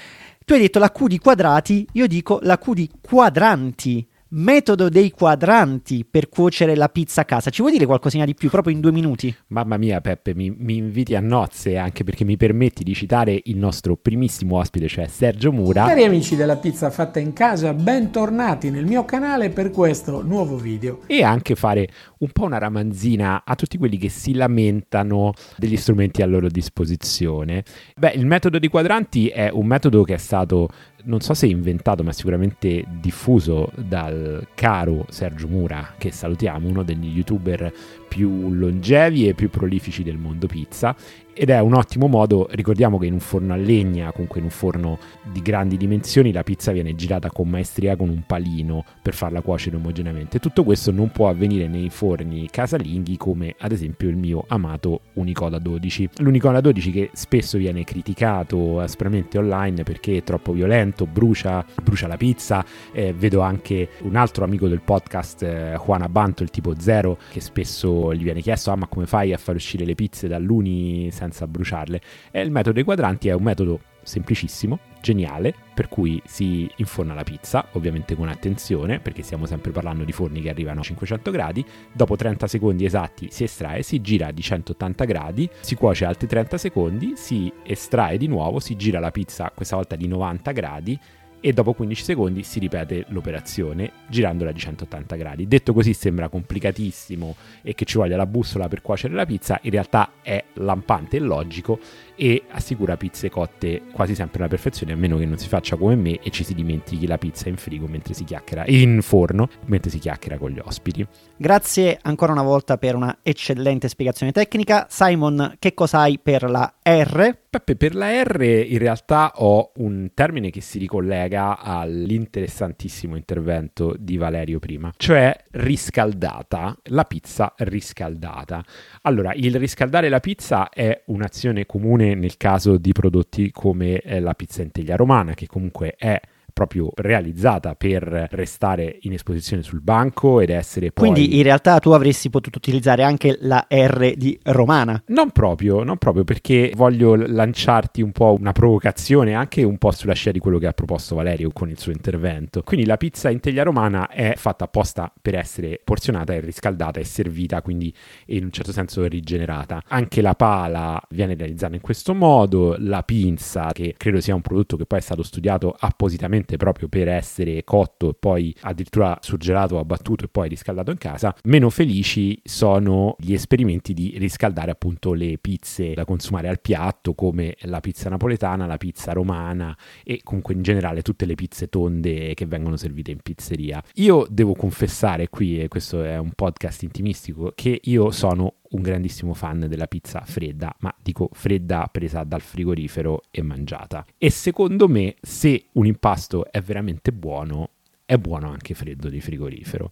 [0.44, 5.10] Tu hai detto la Q di quadrati, io dico la Q di quadranti metodo dei
[5.10, 7.50] quadranti per cuocere la pizza a casa.
[7.50, 9.34] Ci vuoi dire qualcosina di più, proprio in due minuti?
[9.48, 13.56] Mamma mia, Peppe, mi, mi, inviti a nozze anche perché mi permetti di citare il
[13.56, 15.86] nostro primissimo ospite, cioè Sergio Mura.
[15.86, 21.00] Cari amici della pizza fatta in casa, bentornati nel mio canale per questo nuovo video.
[21.06, 21.88] E anche fare
[22.18, 27.64] un po' una ramanzina a tutti quelli che si lamentano degli strumenti a loro disposizione.
[27.96, 30.68] Beh, il metodo dei quadranti è un metodo che è stato
[31.04, 37.08] non so se inventato, ma sicuramente diffuso dal caro Sergio Mura, che salutiamo, uno degli
[37.16, 37.72] youtuber
[38.08, 40.94] più longevi e più prolifici del mondo pizza
[41.40, 44.50] ed è un ottimo modo, ricordiamo che in un forno a legna, comunque in un
[44.50, 44.98] forno
[45.32, 49.76] di grandi dimensioni, la pizza viene girata con maestria con un palino per farla cuocere
[49.76, 50.38] omogeneamente.
[50.38, 55.58] Tutto questo non può avvenire nei forni casalinghi come ad esempio il mio amato Unicoda
[55.58, 56.10] 12.
[56.18, 62.18] L'Unicoda 12 che spesso viene criticato aspramente online perché è troppo violento, brucia, brucia la
[62.18, 62.62] pizza.
[62.92, 67.40] Eh, vedo anche un altro amico del podcast, eh, Juan Abanto, il tipo zero, che
[67.40, 71.28] spesso gli viene chiesto, ah ma come fai a far uscire le pizze dall'uni senza
[71.46, 72.00] bruciarle.
[72.30, 77.22] E il metodo dei quadranti è un metodo semplicissimo, geniale, per cui si inforna la
[77.22, 81.64] pizza, ovviamente con attenzione, perché stiamo sempre parlando di forni che arrivano a 500 gradi,
[81.92, 86.58] dopo 30 secondi esatti si estrae, si gira di 180 gradi, si cuoce altri 30
[86.58, 90.98] secondi, si estrae di nuovo, si gira la pizza questa volta di 90 gradi
[91.40, 95.48] e dopo 15 secondi si ripete l'operazione girandola di 180 gradi.
[95.48, 99.70] Detto così sembra complicatissimo e che ci voglia la bussola per cuocere la pizza, in
[99.70, 101.78] realtà è lampante e logico
[102.22, 105.94] e assicura pizze cotte quasi sempre alla perfezione, a meno che non si faccia come
[105.94, 109.90] me e ci si dimentichi la pizza in frigo mentre si chiacchiera in forno, mentre
[109.90, 111.06] si chiacchiera con gli ospiti.
[111.38, 114.86] Grazie ancora una volta per una eccellente spiegazione tecnica.
[114.90, 117.38] Simon, che cosa hai per la R?
[117.50, 124.16] Peppe, per la R in realtà ho un termine che si ricollega all'interessantissimo intervento di
[124.18, 128.62] Valerio prima, cioè riscaldata, la pizza riscaldata.
[129.02, 134.34] Allora, il riscaldare la pizza è un'azione comune nel caso di prodotti come eh, la
[134.34, 136.20] pizza in teglia romana, che comunque è
[136.60, 141.10] proprio realizzata per restare in esposizione sul banco ed essere poi...
[141.10, 145.02] Quindi in realtà tu avresti potuto utilizzare anche la R di romana.
[145.06, 150.12] Non proprio, non proprio perché voglio lanciarti un po' una provocazione anche un po' sulla
[150.12, 152.62] scia di quello che ha proposto Valerio con il suo intervento.
[152.62, 157.04] Quindi la pizza in teglia romana è fatta apposta per essere porzionata e riscaldata e
[157.04, 157.90] servita, quindi
[158.26, 159.82] in un certo senso rigenerata.
[159.88, 164.76] Anche la pala viene realizzata in questo modo, la pinza, che credo sia un prodotto
[164.76, 170.24] che poi è stato studiato appositamente proprio per essere cotto e poi addirittura surgelato, abbattuto
[170.24, 171.34] e poi riscaldato in casa.
[171.44, 177.56] Meno felici sono gli esperimenti di riscaldare appunto le pizze da consumare al piatto, come
[177.62, 182.46] la pizza napoletana, la pizza romana e comunque in generale tutte le pizze tonde che
[182.46, 183.82] vengono servite in pizzeria.
[183.94, 189.34] Io devo confessare qui, e questo è un podcast intimistico, che io sono un grandissimo
[189.34, 194.04] fan della pizza fredda, ma dico fredda presa dal frigorifero e mangiata.
[194.16, 197.70] E secondo me, se un impasto è veramente buono,
[198.04, 199.90] è buono anche freddo di frigorifero.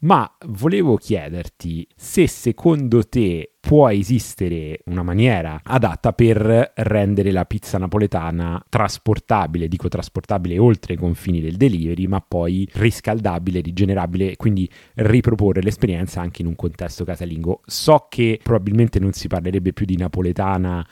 [0.00, 7.78] Ma volevo chiederti se secondo te può esistere una maniera adatta per rendere la pizza
[7.78, 15.62] napoletana trasportabile, dico trasportabile oltre i confini del delivery, ma poi riscaldabile, rigenerabile, quindi riproporre
[15.62, 17.62] l'esperienza anche in un contesto casalingo.
[17.66, 20.86] So che probabilmente non si parlerebbe più di napoletana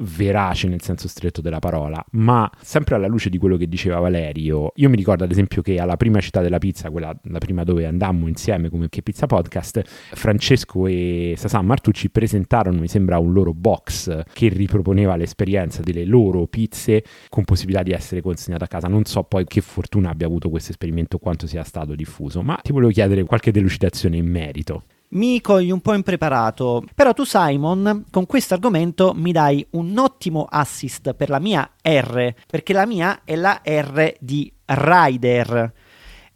[0.00, 4.72] verace nel senso stretto della parola, ma sempre alla luce di quello che diceva Valerio,
[4.76, 7.86] io mi ricordo ad esempio che alla prima città della pizza, quella la prima dove
[7.86, 13.52] andammo insieme come che pizza podcast, Francesco e Sasan Martucci presentarono, mi sembra, un loro
[13.52, 18.88] box che riproponeva l'esperienza delle loro pizze con possibilità di essere consegnate a casa.
[18.88, 22.72] Non so poi che fortuna abbia avuto questo esperimento, quanto sia stato diffuso, ma ti
[22.72, 26.84] volevo chiedere qualche delucidazione in merito mi cogli un po' impreparato.
[26.94, 32.34] Però tu, Simon, con questo argomento mi dai un ottimo assist per la mia R,
[32.46, 35.72] perché la mia è la R di Rider.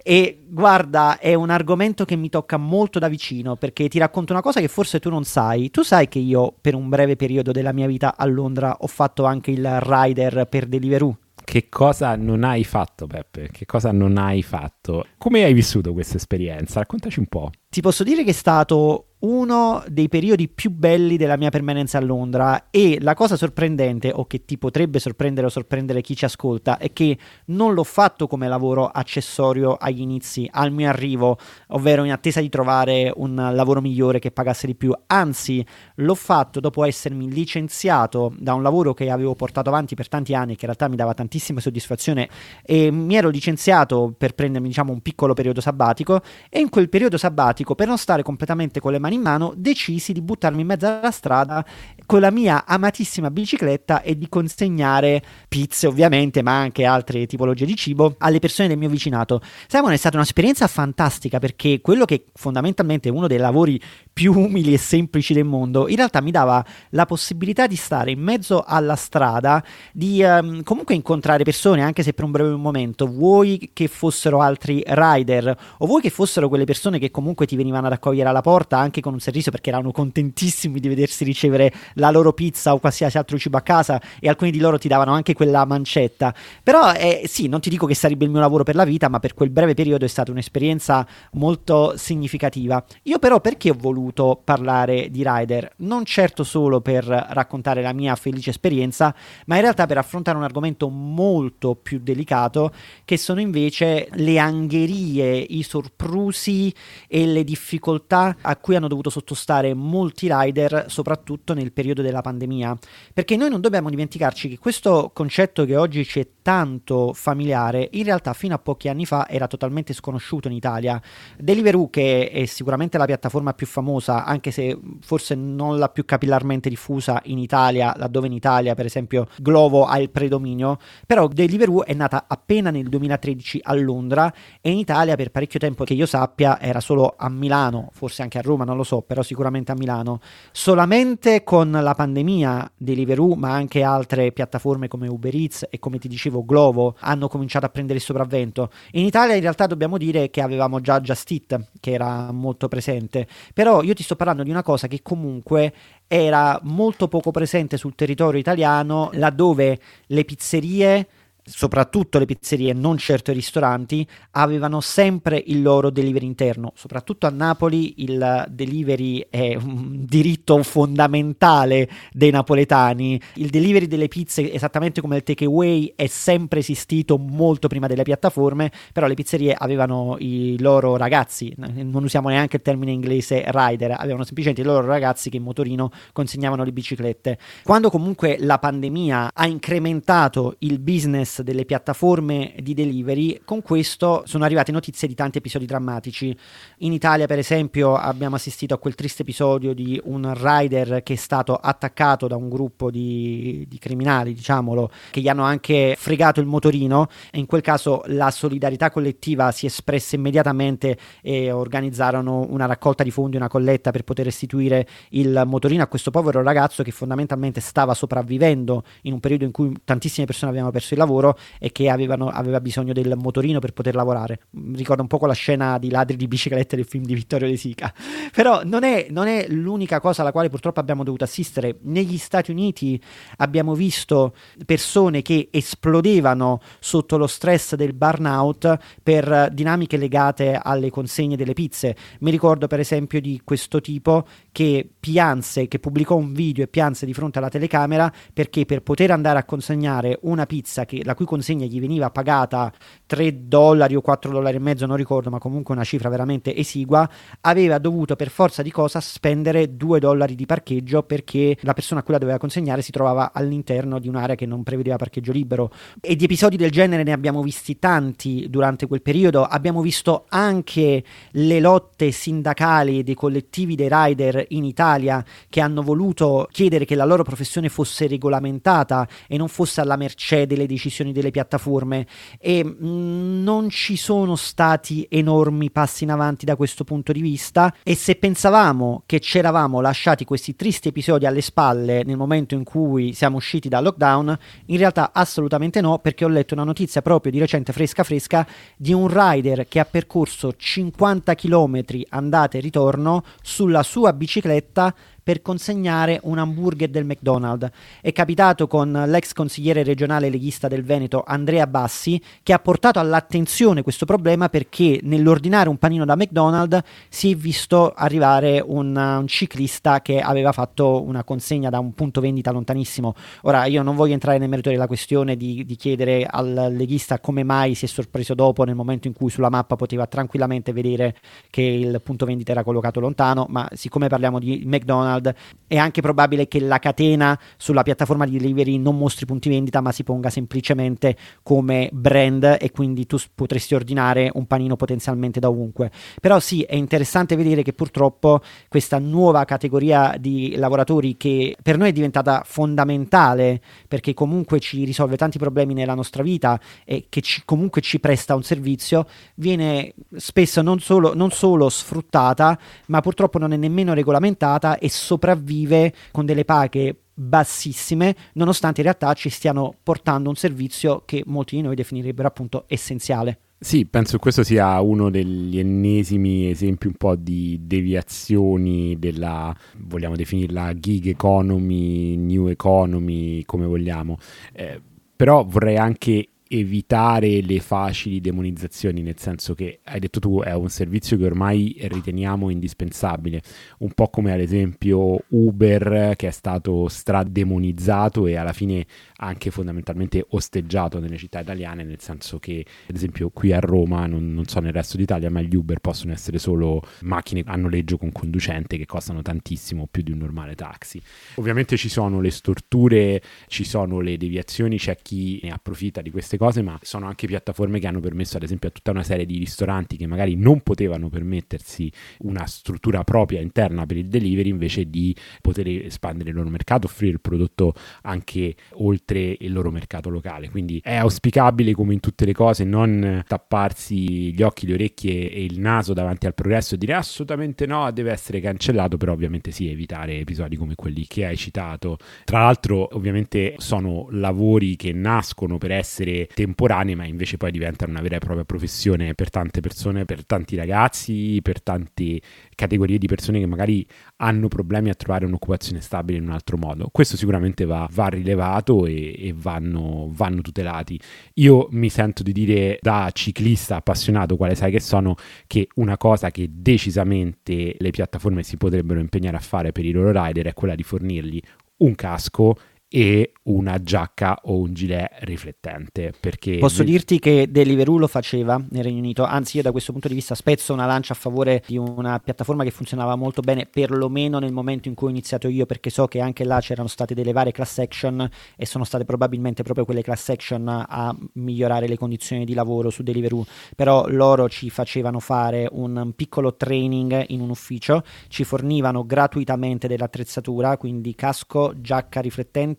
[0.07, 4.43] E guarda, è un argomento che mi tocca molto da vicino perché ti racconto una
[4.43, 5.71] cosa che forse tu non sai.
[5.71, 9.25] Tu sai che io per un breve periodo della mia vita a Londra ho fatto
[9.25, 11.17] anche il rider per Deliveroo.
[11.43, 13.49] Che cosa non hai fatto, Peppe?
[13.51, 15.07] Che cosa non hai fatto?
[15.17, 16.81] Come hai vissuto questa esperienza?
[16.81, 17.51] Raccontaci un po'.
[17.75, 22.03] Ti posso dire che è stato uno dei periodi più belli della mia permanenza a
[22.03, 26.77] Londra e la cosa sorprendente, o che ti potrebbe sorprendere o sorprendere chi ci ascolta,
[26.77, 32.13] è che non l'ho fatto come lavoro accessorio agli inizi, al mio arrivo, ovvero in
[32.13, 35.65] attesa di trovare un lavoro migliore che pagasse di più, anzi
[35.97, 40.55] l'ho fatto dopo essermi licenziato da un lavoro che avevo portato avanti per tanti anni,
[40.55, 42.29] che in realtà mi dava tantissima soddisfazione
[42.63, 47.17] e mi ero licenziato per prendermi diciamo un piccolo periodo sabbatico e in quel periodo
[47.17, 50.87] sabbatico per non stare completamente con le mani in mano, decisi di buttarmi in mezzo
[50.87, 51.65] alla strada
[52.05, 57.77] con la mia amatissima bicicletta e di consegnare pizze ovviamente, ma anche altre tipologie di
[57.77, 59.41] cibo alle persone del mio vicinato.
[59.67, 63.81] Simon è stata un'esperienza fantastica perché quello che fondamentalmente è uno dei lavori
[64.13, 68.21] più umili e semplici del mondo, in realtà mi dava la possibilità di stare in
[68.21, 73.71] mezzo alla strada, di um, comunque incontrare persone anche se per un breve momento, vuoi
[73.73, 77.93] che fossero altri rider o vuoi che fossero quelle persone che comunque ti venivano ad
[77.93, 82.33] accogliere alla porta anche con un sorriso perché erano contentissimi di vedersi ricevere la loro
[82.33, 85.65] pizza o qualsiasi altro cibo a casa e alcuni di loro ti davano anche quella
[85.65, 86.35] mancetta.
[86.63, 89.21] Però eh, sì, non ti dico che sarebbe il mio lavoro per la vita, ma
[89.21, 92.85] per quel breve periodo è stata un'esperienza molto significativa.
[93.05, 95.73] Io però perché ho voluto parlare di Rider?
[95.79, 99.15] Non certo solo per raccontare la mia felice esperienza,
[99.47, 102.73] ma in realtà per affrontare un argomento molto più delicato
[103.05, 106.75] che sono invece le angherie, i sorprusi
[107.09, 112.77] e le difficoltà a cui hanno dovuto sottostare molti rider, soprattutto nel periodo della pandemia.
[113.13, 118.05] Perché noi non dobbiamo dimenticarci che questo concetto che oggi ci è tanto familiare, in
[118.05, 121.01] realtà fino a pochi anni fa era totalmente sconosciuto in Italia.
[121.39, 126.69] Deliveroo, che è sicuramente la piattaforma più famosa, anche se forse non la più capillarmente
[126.69, 131.95] diffusa in Italia, laddove in Italia, per esempio, Glovo ha il predominio, però Deliveroo è
[131.95, 136.61] nata appena nel 2013 a Londra e in Italia per parecchio tempo che io sappia
[136.61, 140.21] era solo a Milano, forse anche a Roma, non lo so, però sicuramente a Milano.
[140.53, 146.07] Solamente con la pandemia Deliveroo, ma anche altre piattaforme come Uber Eats e come ti
[146.07, 148.71] dicevo Glovo hanno cominciato a prendere il sopravvento.
[148.93, 153.27] In Italia in realtà dobbiamo dire che avevamo già Just Eat che era molto presente,
[153.55, 155.73] però io ti sto parlando di una cosa che comunque
[156.07, 161.09] era molto poco presente sul territorio italiano, laddove le pizzerie
[161.45, 166.73] soprattutto le pizzerie, non certo i ristoranti, avevano sempre il loro delivery interno.
[166.75, 173.21] Soprattutto a Napoli il delivery è un diritto fondamentale dei napoletani.
[173.35, 178.73] Il delivery delle pizze, esattamente come il takeaway, è sempre esistito molto prima delle piattaforme,
[178.93, 184.25] però le pizzerie avevano i loro ragazzi, non usiamo neanche il termine inglese rider, avevano
[184.25, 187.39] semplicemente i loro ragazzi che in motorino consegnavano le biciclette.
[187.63, 194.45] Quando comunque la pandemia ha incrementato il business delle piattaforme di delivery, con questo sono
[194.45, 196.37] arrivate notizie di tanti episodi drammatici.
[196.79, 201.17] In Italia, per esempio, abbiamo assistito a quel triste episodio di un rider che è
[201.17, 206.47] stato attaccato da un gruppo di, di criminali, diciamolo, che gli hanno anche fregato il
[206.47, 207.09] motorino.
[207.31, 213.03] E in quel caso la solidarietà collettiva si è espressa immediatamente e organizzarono una raccolta
[213.03, 217.61] di fondi, una colletta per poter restituire il motorino a questo povero ragazzo che fondamentalmente
[217.61, 221.24] stava sopravvivendo in un periodo in cui tantissime persone avevano perso il lavoro
[221.59, 224.41] e che avevano, aveva bisogno del motorino per poter lavorare.
[224.75, 227.93] Ricorda un po' la scena di ladri di biciclette del film di Vittorio De Sica.
[228.33, 231.79] Però non è, non è l'unica cosa alla quale purtroppo abbiamo dovuto assistere.
[231.83, 233.01] Negli Stati Uniti
[233.39, 234.35] abbiamo visto
[234.67, 241.97] persone che esplodevano sotto lo stress del burnout per dinamiche legate alle consegne delle pizze.
[242.21, 247.07] Mi ricordo per esempio di questo tipo che pianse, che pubblicò un video e pianse
[247.07, 251.25] di fronte alla telecamera perché per poter andare a consegnare una pizza che, la cui
[251.25, 252.73] consegna gli veniva pagata
[253.07, 257.09] 3 dollari o 4 dollari e mezzo, non ricordo, ma comunque una cifra veramente esigua,
[257.43, 262.03] aveva dovuto per forza di cosa spendere 2 dollari di parcheggio perché la persona a
[262.03, 265.71] cui la doveva consegnare si trovava all'interno di un'area che non prevedeva parcheggio libero.
[266.01, 269.45] E di episodi del genere ne abbiamo visti tanti durante quel periodo.
[269.45, 276.49] Abbiamo visto anche le lotte sindacali dei collettivi dei rider in Italia che hanno voluto
[276.51, 281.31] chiedere che la loro professione fosse regolamentata e non fosse alla mercé delle decisioni delle
[281.31, 282.07] piattaforme
[282.39, 287.75] e mm, non ci sono stati enormi passi in avanti da questo punto di vista
[287.83, 292.65] e se pensavamo che ci eravamo lasciati questi tristi episodi alle spalle nel momento in
[292.65, 297.33] cui siamo usciti dal lockdown, in realtà assolutamente no perché ho letto una notizia proprio
[297.33, 298.47] di recente fresca fresca
[298.77, 304.95] di un rider che ha percorso 50 km andata e ritorno sulla sua bicicletta
[305.25, 307.71] per consegnare un hamburger del McDonald's.
[308.01, 313.83] È capitato con l'ex consigliere regionale leghista del Veneto Andrea Bassi che ha portato all'attenzione
[313.83, 320.03] questo problema perché nell'ordinare un panino da McDonald's si è visto arrivare un, un ciclista
[320.03, 323.15] che aveva fatto una consegna da un punto vendita lontanissimo.
[323.43, 327.43] Ora io non voglio entrare nel merito della questione di, di chiedere al leghista come
[327.43, 331.17] mai si è sorpreso dopo nel momento in cui sulla mappa poteva tranquillamente vedere
[331.49, 335.33] che il punto vendita era collocato lontano, ma siccome parliamo di McDonald's McDonald's,
[335.67, 339.93] è anche probabile che la catena sulla piattaforma di delivery non mostri punti vendita, ma
[339.93, 345.91] si ponga semplicemente come brand e quindi tu potresti ordinare un panino potenzialmente da ovunque.
[346.21, 351.89] Però sì, è interessante vedere che purtroppo questa nuova categoria di lavoratori che per noi
[351.89, 357.43] è diventata fondamentale perché comunque ci risolve tanti problemi nella nostra vita e che ci,
[357.45, 359.07] comunque ci presta un servizio,
[359.37, 362.57] viene spesso non solo, non solo sfruttata,
[362.87, 369.13] ma purtroppo non è nemmeno regolamentata e sopravvive con delle paghe bassissime, nonostante in realtà
[369.13, 373.39] ci stiano portando un servizio che molti di noi definirebbero appunto essenziale.
[373.59, 380.17] Sì, penso che questo sia uno degli ennesimi esempi un po' di deviazioni della, vogliamo
[380.17, 384.19] definirla gig economy, new economy, come vogliamo.
[384.53, 384.81] Eh,
[385.17, 390.69] però vorrei anche evitare le facili demonizzazioni, nel senso che hai detto tu è un
[390.69, 393.43] servizio che ormai riteniamo indispensabile,
[393.79, 398.87] un po' come ad esempio Uber che è stato strademonizzato e alla fine
[399.17, 404.35] anche fondamentalmente osteggiato nelle città italiane, nel senso che ad esempio qui a Roma, non,
[404.35, 408.13] non so nel resto d'Italia, ma gli Uber possono essere solo macchine a noleggio con
[408.13, 411.01] conducente che costano tantissimo, più di un normale taxi.
[411.37, 416.37] Ovviamente ci sono le storture, ci sono le deviazioni, c'è chi ne approfitta di queste
[416.37, 419.39] cose, ma sono anche piattaforme che hanno permesso ad esempio a tutta una serie di
[419.39, 421.91] ristoranti che magari non potevano permettersi
[422.21, 427.13] una struttura propria interna per il delivery invece di poter espandere il loro mercato, offrire
[427.13, 430.51] il prodotto anche oltre oltre il loro mercato locale.
[430.51, 435.45] Quindi è auspicabile, come in tutte le cose, non tapparsi gli occhi, le orecchie e
[435.45, 439.71] il naso davanti al progresso e dire assolutamente no, deve essere cancellato, però ovviamente sì,
[439.71, 441.99] evitare episodi come quelli che hai citato.
[442.25, 447.93] Tra l'altro, ovviamente sono lavori che nascono per essere cose temporanee, ma invece poi diventano
[447.93, 452.21] una vera e propria professione per tante persone, per tanti ragazzi, per tante
[452.55, 453.87] categorie di persone che magari
[454.17, 456.89] hanno problemi a trovare un'occupazione stabile in un altro modo.
[456.91, 460.99] Questo sicuramente va, va rilevato e, e vanno, vanno, tutelati.
[461.35, 465.17] Io mi sento di dire da ciclista appassionato, quale sai che sono,
[465.47, 470.11] che una cosa che decisamente le piattaforme si potrebbero impegnare a fare per i loro
[470.11, 471.41] rider è quella di fornirgli
[471.77, 472.57] un casco
[472.89, 476.13] e una giacca o un gilet riflettente.
[476.19, 480.09] Perché Posso dirti che Deliveroo lo faceva nel Regno Unito, anzi io da questo punto
[480.09, 484.39] di vista spezzo una lancia a favore di una piattaforma che funzionava molto bene, perlomeno
[484.39, 487.33] nel momento in cui ho iniziato io, perché so che anche là c'erano state delle
[487.33, 492.45] varie class action e sono state probabilmente proprio quelle class action a migliorare le condizioni
[492.45, 498.05] di lavoro su Deliveroo, però loro ci facevano fare un piccolo training in un ufficio,
[498.29, 502.74] ci fornivano gratuitamente dell'attrezzatura, quindi casco, giacca riflettente,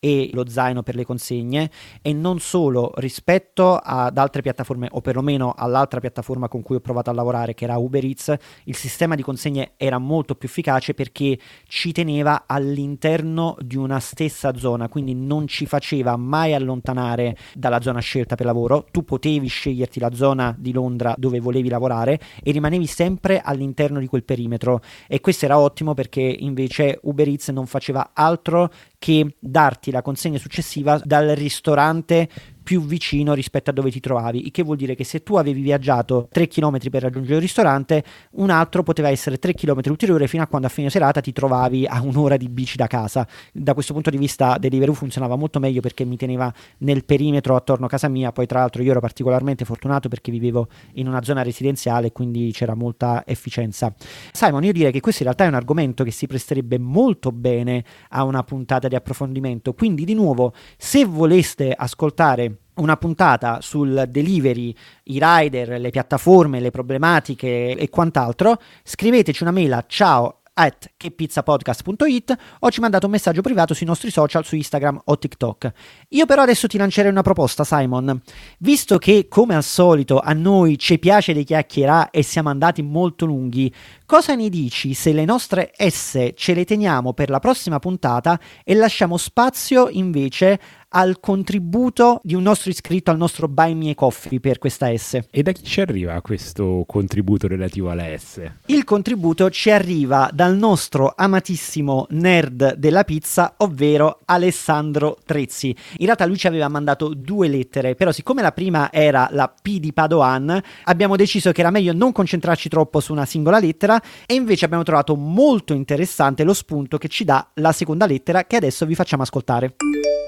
[0.00, 1.70] e lo zaino per le consegne
[2.02, 7.10] e non solo rispetto ad altre piattaforme o perlomeno all'altra piattaforma con cui ho provato
[7.10, 8.34] a lavorare che era Uber Eats,
[8.64, 14.56] il sistema di consegne era molto più efficace perché ci teneva all'interno di una stessa
[14.56, 20.00] zona, quindi non ci faceva mai allontanare dalla zona scelta per lavoro, tu potevi sceglierti
[20.00, 24.80] la zona di Londra dove volevi lavorare e rimanevi sempre all'interno di quel perimetro.
[25.06, 28.70] E questo era ottimo perché invece Uber Eats non faceva altro
[29.04, 32.26] che darti la consegna successiva dal ristorante
[32.64, 35.60] più vicino rispetto a dove ti trovavi, il che vuol dire che se tu avevi
[35.60, 38.02] viaggiato 3 km per raggiungere il ristorante,
[38.32, 41.86] un altro poteva essere 3 km ulteriore fino a quando a fine serata ti trovavi
[41.86, 43.28] a un'ora di bici da casa.
[43.52, 47.84] Da questo punto di vista Deliveroo funzionava molto meglio perché mi teneva nel perimetro attorno
[47.86, 51.42] a casa mia, poi tra l'altro io ero particolarmente fortunato perché vivevo in una zona
[51.42, 53.94] residenziale, quindi c'era molta efficienza.
[54.32, 57.84] Simon, io direi che questo in realtà è un argomento che si presterebbe molto bene
[58.08, 64.74] a una puntata di approfondimento, quindi di nuovo, se voleste ascoltare una puntata sul delivery,
[65.04, 72.36] i rider, le piattaforme, le problematiche e quant'altro, scriveteci una mail a ciao at chepizzapodcast.it
[72.60, 75.72] o ci mandate un messaggio privato sui nostri social su Instagram o TikTok.
[76.10, 78.20] Io però adesso ti lancerei una proposta, Simon.
[78.58, 83.26] Visto che, come al solito, a noi ci piace di chiacchierare e siamo andati molto
[83.26, 83.72] lunghi,
[84.06, 88.74] cosa ne dici se le nostre S ce le teniamo per la prossima puntata e
[88.74, 90.58] lasciamo spazio invece
[90.96, 95.18] al contributo di un nostro iscritto al nostro Buy Me Coffee per questa S.
[95.30, 98.40] E da chi ci arriva questo contributo relativo alla S?
[98.66, 105.76] Il contributo ci arriva dal nostro amatissimo nerd della pizza, ovvero Alessandro Trezzi.
[105.96, 109.78] In realtà lui ci aveva mandato due lettere, però siccome la prima era la P
[109.78, 113.93] di Padoan, abbiamo deciso che era meglio non concentrarci troppo su una singola lettera
[114.26, 118.56] e invece abbiamo trovato molto interessante lo spunto che ci dà la seconda lettera che
[118.56, 119.76] adesso vi facciamo ascoltare.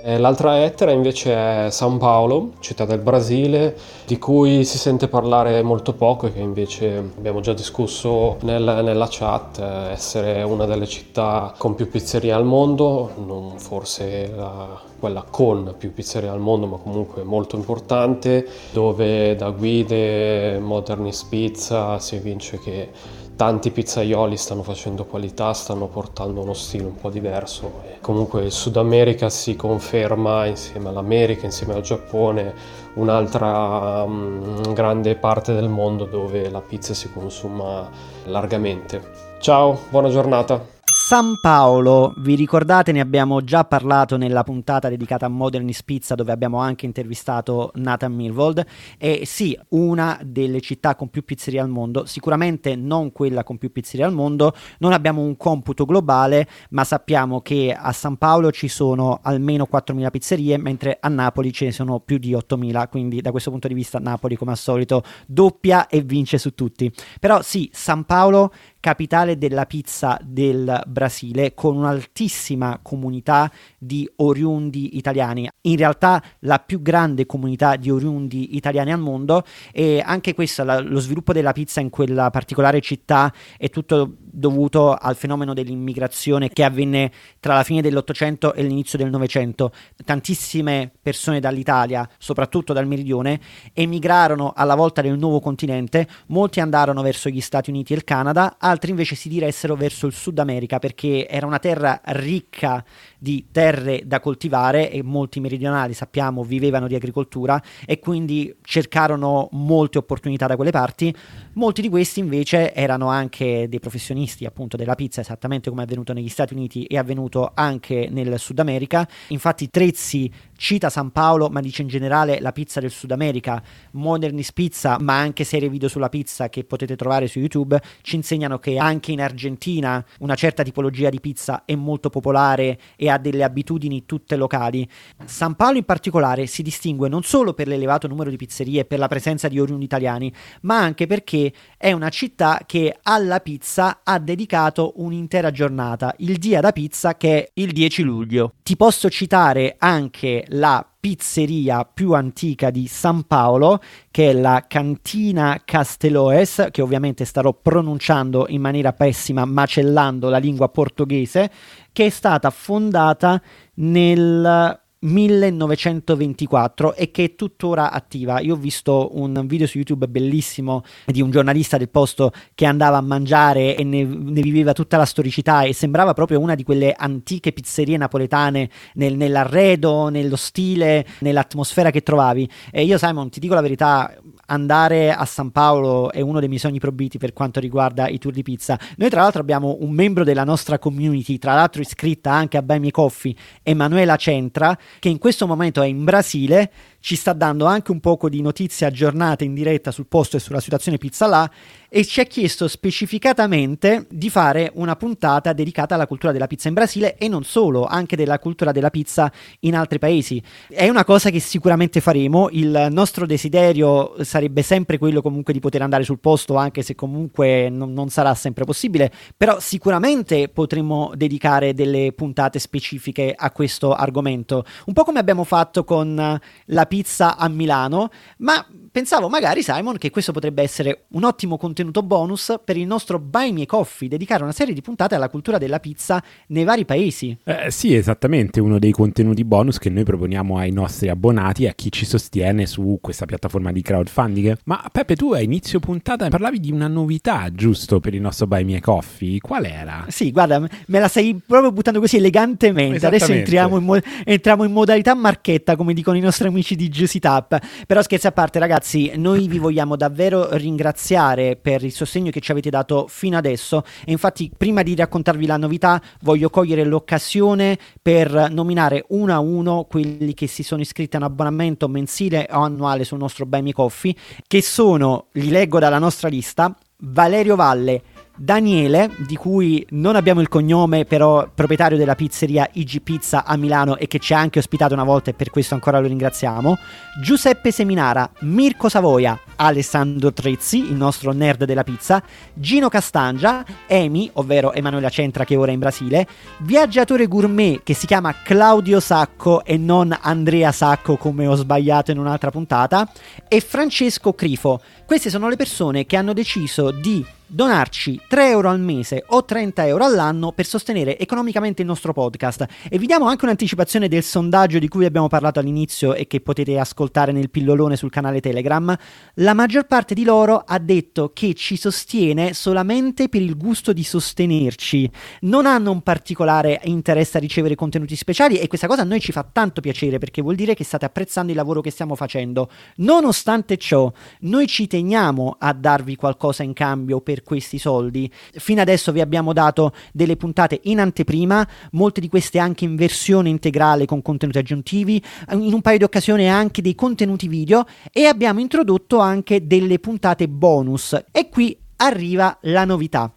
[0.09, 5.63] Eh, l'altra lettera invece è San Paolo, città del Brasile, di cui si sente parlare
[5.63, 10.87] molto poco e che invece abbiamo già discusso nel, nella chat, eh, essere una delle
[10.87, 16.67] città con più pizzerie al mondo, non forse la, quella con più pizzerie al mondo,
[16.69, 22.91] ma comunque molto importante, dove da guide Modernist Pizza si evince che
[23.37, 27.83] tanti pizzaioli stanno facendo qualità, stanno portando uno stile un po' diverso.
[27.87, 32.55] E comunque il Sud America si conferma insieme all'America, insieme al Giappone,
[32.95, 37.89] un'altra um, grande parte del mondo dove la pizza si consuma
[38.25, 39.35] largamente.
[39.39, 40.76] Ciao, buona giornata.
[41.09, 46.33] San Paolo, vi ricordate, ne abbiamo già parlato nella puntata dedicata a Modernist Pizza dove
[46.33, 48.67] abbiamo anche intervistato Nathan Mirvold
[48.99, 53.71] e sì, una delle città con più pizzerie al mondo, sicuramente non quella con più
[53.71, 58.67] pizzerie al mondo, non abbiamo un computo globale, ma sappiamo che a San Paolo ci
[58.67, 63.31] sono almeno 4.000 pizzerie, mentre a Napoli ce ne sono più di 8.000, quindi da
[63.31, 66.93] questo punto di vista Napoli come al solito doppia e vince su tutti.
[67.21, 68.53] Però sì, San Paolo
[68.87, 75.51] capitale della pizza del Brasile, con un'altissima comunità di oriundi italiani.
[75.63, 80.79] In realtà la più grande comunità di oriundi italiani al mondo e anche questo, la,
[80.79, 86.63] lo sviluppo della pizza in quella particolare città è tutto dovuto al fenomeno dell'immigrazione che
[86.63, 87.11] avvenne
[87.41, 89.73] tra la fine dell'Ottocento e l'inizio del Novecento.
[90.05, 93.41] Tantissime persone dall'Italia, soprattutto dal meridione,
[93.73, 98.57] emigrarono alla volta del nuovo continente, molti andarono verso gli Stati Uniti e il Canada,
[98.59, 102.85] altri invece si diressero verso il Sud America perché era una terra ricca
[103.19, 109.97] di terre da coltivare e molti meridionali sappiamo vivevano di agricoltura e quindi cercarono molte
[109.99, 111.15] opportunità da quelle parti.
[111.55, 115.85] Molti di questi invece erano anche dei professionisti protagonisti appunto della pizza, esattamente come è
[115.85, 119.09] avvenuto negli Stati Uniti e è avvenuto anche nel Sud America.
[119.29, 123.63] Infatti Trezzi cita San Paolo, ma dice in generale la pizza del Sud America,
[123.93, 128.59] Modernis Pizza, ma anche serie video sulla pizza che potete trovare su YouTube, ci insegnano
[128.59, 133.45] che anche in Argentina una certa tipologia di pizza è molto popolare e ha delle
[133.45, 134.89] abitudini tutte locali.
[135.25, 138.99] San Paolo in particolare si distingue non solo per l'elevato numero di pizzerie e per
[138.99, 144.16] la presenza di oriundi italiani, ma anche perché è una città che alla pizza ha
[144.19, 148.53] dedicato un'intera giornata, il dia da pizza che è il 10 luglio.
[148.63, 155.63] Ti posso citare anche la pizzeria più antica di San Paolo, che è la Cantina
[155.65, 161.51] Casteloes, che ovviamente starò pronunciando in maniera pessima, macellando la lingua portoghese,
[161.93, 163.41] che è stata fondata
[163.75, 168.41] nel 1924 e che è tuttora attiva.
[168.41, 172.97] Io ho visto un video su YouTube bellissimo di un giornalista del posto che andava
[172.97, 176.93] a mangiare e ne, ne viveva tutta la storicità e sembrava proprio una di quelle
[176.97, 182.49] antiche pizzerie napoletane nel, nell'arredo, nello stile, nell'atmosfera che trovavi.
[182.73, 184.13] E io, Simon, ti dico la verità,
[184.47, 188.33] andare a San Paolo è uno dei miei sogni probiti per quanto riguarda i tour
[188.33, 188.79] di pizza.
[188.97, 192.79] Noi, tra l'altro, abbiamo un membro della nostra community, tra l'altro iscritta anche a Buy
[192.79, 196.71] Me Coffee, Emanuela Centra, che in questo momento è in Brasile,
[197.07, 200.59] ci sta dando anche un poco di notizie aggiornate in diretta sul posto e sulla
[200.59, 201.49] situazione pizza là
[201.89, 206.75] e ci ha chiesto specificatamente di fare una puntata dedicata alla cultura della pizza in
[206.75, 209.31] Brasile e non solo, anche della cultura della pizza
[209.61, 210.43] in altri paesi.
[210.69, 215.83] È una cosa che sicuramente faremo, il nostro desiderio sarebbe sempre quello comunque di poter
[215.83, 221.73] andare sul posto, anche se comunque non, non sarà sempre possibile, però sicuramente potremo dedicare
[221.73, 226.95] delle puntate specifiche a questo argomento, un po' come abbiamo fatto con la pizza
[227.37, 232.77] a Milano, ma pensavo magari Simon che questo potrebbe essere un ottimo contenuto bonus per
[232.77, 236.65] il nostro Buy Me Coffee, dedicare una serie di puntate alla cultura della pizza nei
[236.65, 237.37] vari paesi.
[237.45, 241.73] Eh, sì, esattamente, uno dei contenuti bonus che noi proponiamo ai nostri abbonati e a
[241.73, 244.59] chi ci sostiene su questa piattaforma di crowdfunding.
[244.65, 248.65] Ma Peppe, tu a inizio puntata parlavi di una novità, giusto, per il nostro Buy
[248.65, 249.41] Me Coffee.
[249.41, 250.07] Qual era?
[250.09, 253.07] Sì, guarda, me la stai proprio buttando così elegantemente.
[253.07, 257.19] Adesso entriamo in, mo- entriamo in modalità marchetta, come dicono i nostri amici di Juicy
[257.19, 257.59] Tap.
[257.87, 262.53] Però scherzi a parte, ragazzi noi vi vogliamo davvero ringraziare per il sostegno che ci
[262.53, 268.51] avete dato fino adesso e infatti prima di raccontarvi la novità voglio cogliere l'occasione per
[268.51, 273.05] nominare uno a uno quelli che si sono iscritti a un abbonamento mensile o annuale
[273.05, 274.15] sul nostro Buy Me Coffee
[274.47, 278.03] che sono, li leggo dalla nostra lista, Valerio Valle,
[278.37, 283.97] Daniele, di cui non abbiamo il cognome, però proprietario della pizzeria IG Pizza a Milano
[283.97, 286.77] e che ci ha anche ospitato una volta e per questo ancora lo ringraziamo,
[287.23, 292.23] Giuseppe Seminara, Mirko Savoia, Alessandro Trezzi, il nostro nerd della pizza,
[292.53, 296.27] Gino Castangia, Emi, ovvero Emanuela Centra che ora è in Brasile,
[296.59, 302.19] viaggiatore gourmet che si chiama Claudio Sacco e non Andrea Sacco come ho sbagliato in
[302.19, 303.11] un'altra puntata,
[303.49, 304.81] e Francesco Crifo.
[305.07, 309.87] Queste sono le persone che hanno deciso di donarci 3 euro al mese o 30
[309.87, 312.67] euro all'anno per sostenere economicamente il nostro podcast.
[312.89, 316.79] E vi diamo anche un'anticipazione del sondaggio di cui abbiamo parlato all'inizio e che potete
[316.79, 318.97] ascoltare nel pillolone sul canale Telegram.
[319.35, 324.03] La maggior parte di loro ha detto che ci sostiene solamente per il gusto di
[324.03, 325.11] sostenerci.
[325.43, 329.33] Non hanno un particolare interesse a ricevere contenuti speciali e questa cosa a noi ci
[329.33, 332.69] fa tanto piacere perché vuol dire che state apprezzando il lavoro che stiamo facendo.
[332.97, 338.31] Nonostante ciò noi ci teniamo a darvi qualcosa in cambio per per questi soldi.
[338.53, 343.51] Fino adesso vi abbiamo dato delle puntate in anteprima, molte di queste anche in versione
[343.51, 345.23] integrale con contenuti aggiuntivi,
[345.53, 350.49] in un paio di occasioni anche dei contenuti video e abbiamo introdotto anche delle puntate
[350.49, 351.17] bonus.
[351.31, 353.35] E qui arriva la novità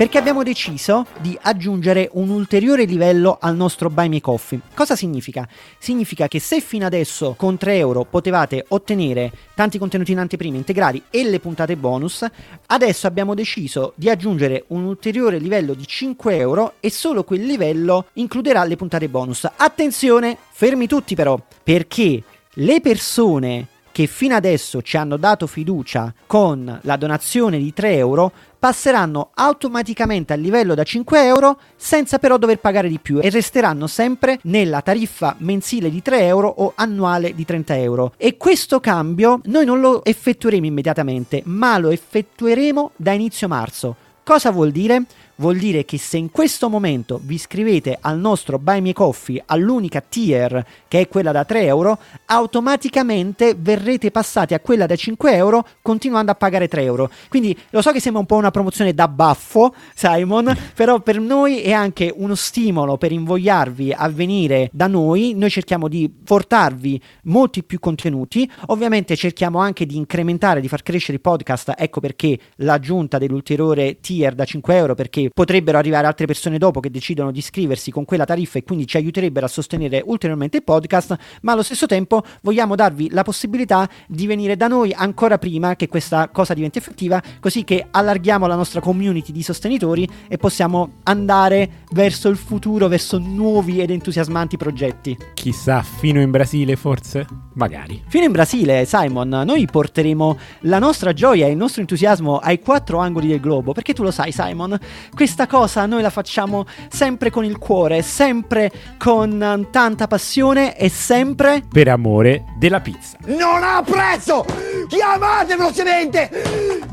[0.00, 4.58] perché abbiamo deciso di aggiungere un ulteriore livello al nostro Buy Me Coffee.
[4.74, 5.46] Cosa significa?
[5.78, 11.02] Significa che se fino adesso con 3 euro potevate ottenere tanti contenuti in anteprima integrali
[11.10, 12.24] e le puntate bonus,
[12.68, 18.06] adesso abbiamo deciso di aggiungere un ulteriore livello di 5 euro e solo quel livello
[18.14, 19.46] includerà le puntate bonus.
[19.54, 22.22] Attenzione, fermi tutti però, perché
[22.54, 28.32] le persone che fino adesso ci hanno dato fiducia con la donazione di 3 euro
[28.60, 33.86] passeranno automaticamente al livello da 5 euro senza però dover pagare di più e resteranno
[33.86, 38.12] sempre nella tariffa mensile di 3 euro o annuale di 30 euro.
[38.18, 43.96] E questo cambio noi non lo effettueremo immediatamente, ma lo effettueremo da inizio marzo.
[44.22, 45.04] Cosa vuol dire?
[45.40, 50.02] Vuol dire che se in questo momento vi iscrivete al nostro Buy Me Coffee all'unica
[50.06, 55.66] tier che è quella da 3 euro, automaticamente verrete passati a quella da 5 euro
[55.82, 57.10] continuando a pagare 3 euro.
[57.28, 61.60] Quindi lo so che sembra un po' una promozione da baffo, Simon, però per noi
[61.62, 65.32] è anche uno stimolo per invogliarvi a venire da noi.
[65.34, 68.50] Noi cerchiamo di portarvi molti più contenuti.
[68.66, 71.74] Ovviamente cerchiamo anche di incrementare, di far crescere il podcast.
[71.76, 76.90] Ecco perché l'aggiunta dell'ulteriore tier da 5 euro, perché potrebbero arrivare altre persone dopo che
[76.90, 81.16] decidono di iscriversi con quella tariffa e quindi ci aiuterebbero a sostenere ulteriormente il podcast.
[81.42, 85.88] Ma allo stesso tempo vogliamo darvi la possibilità di venire da noi ancora prima che
[85.88, 91.84] questa cosa diventi effettiva, così che allarghiamo la nostra community di sostenitori e possiamo andare
[91.92, 95.16] verso il futuro, verso nuovi ed entusiasmanti progetti.
[95.34, 97.26] Chissà, fino in Brasile forse?
[97.54, 98.02] Magari.
[98.06, 102.98] Fino in Brasile, Simon, noi porteremo la nostra gioia e il nostro entusiasmo ai quattro
[102.98, 104.78] angoli del globo, perché tu lo sai, Simon,
[105.20, 111.62] questa cosa noi la facciamo sempre con il cuore, sempre con tanta passione e sempre
[111.70, 113.18] Per amore della pizza.
[113.26, 114.46] Non ha prezzo!
[114.88, 116.30] Chiamate velocemente!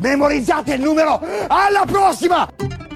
[0.02, 1.22] Memorizzate il numero!
[1.48, 2.87] Alla prossima!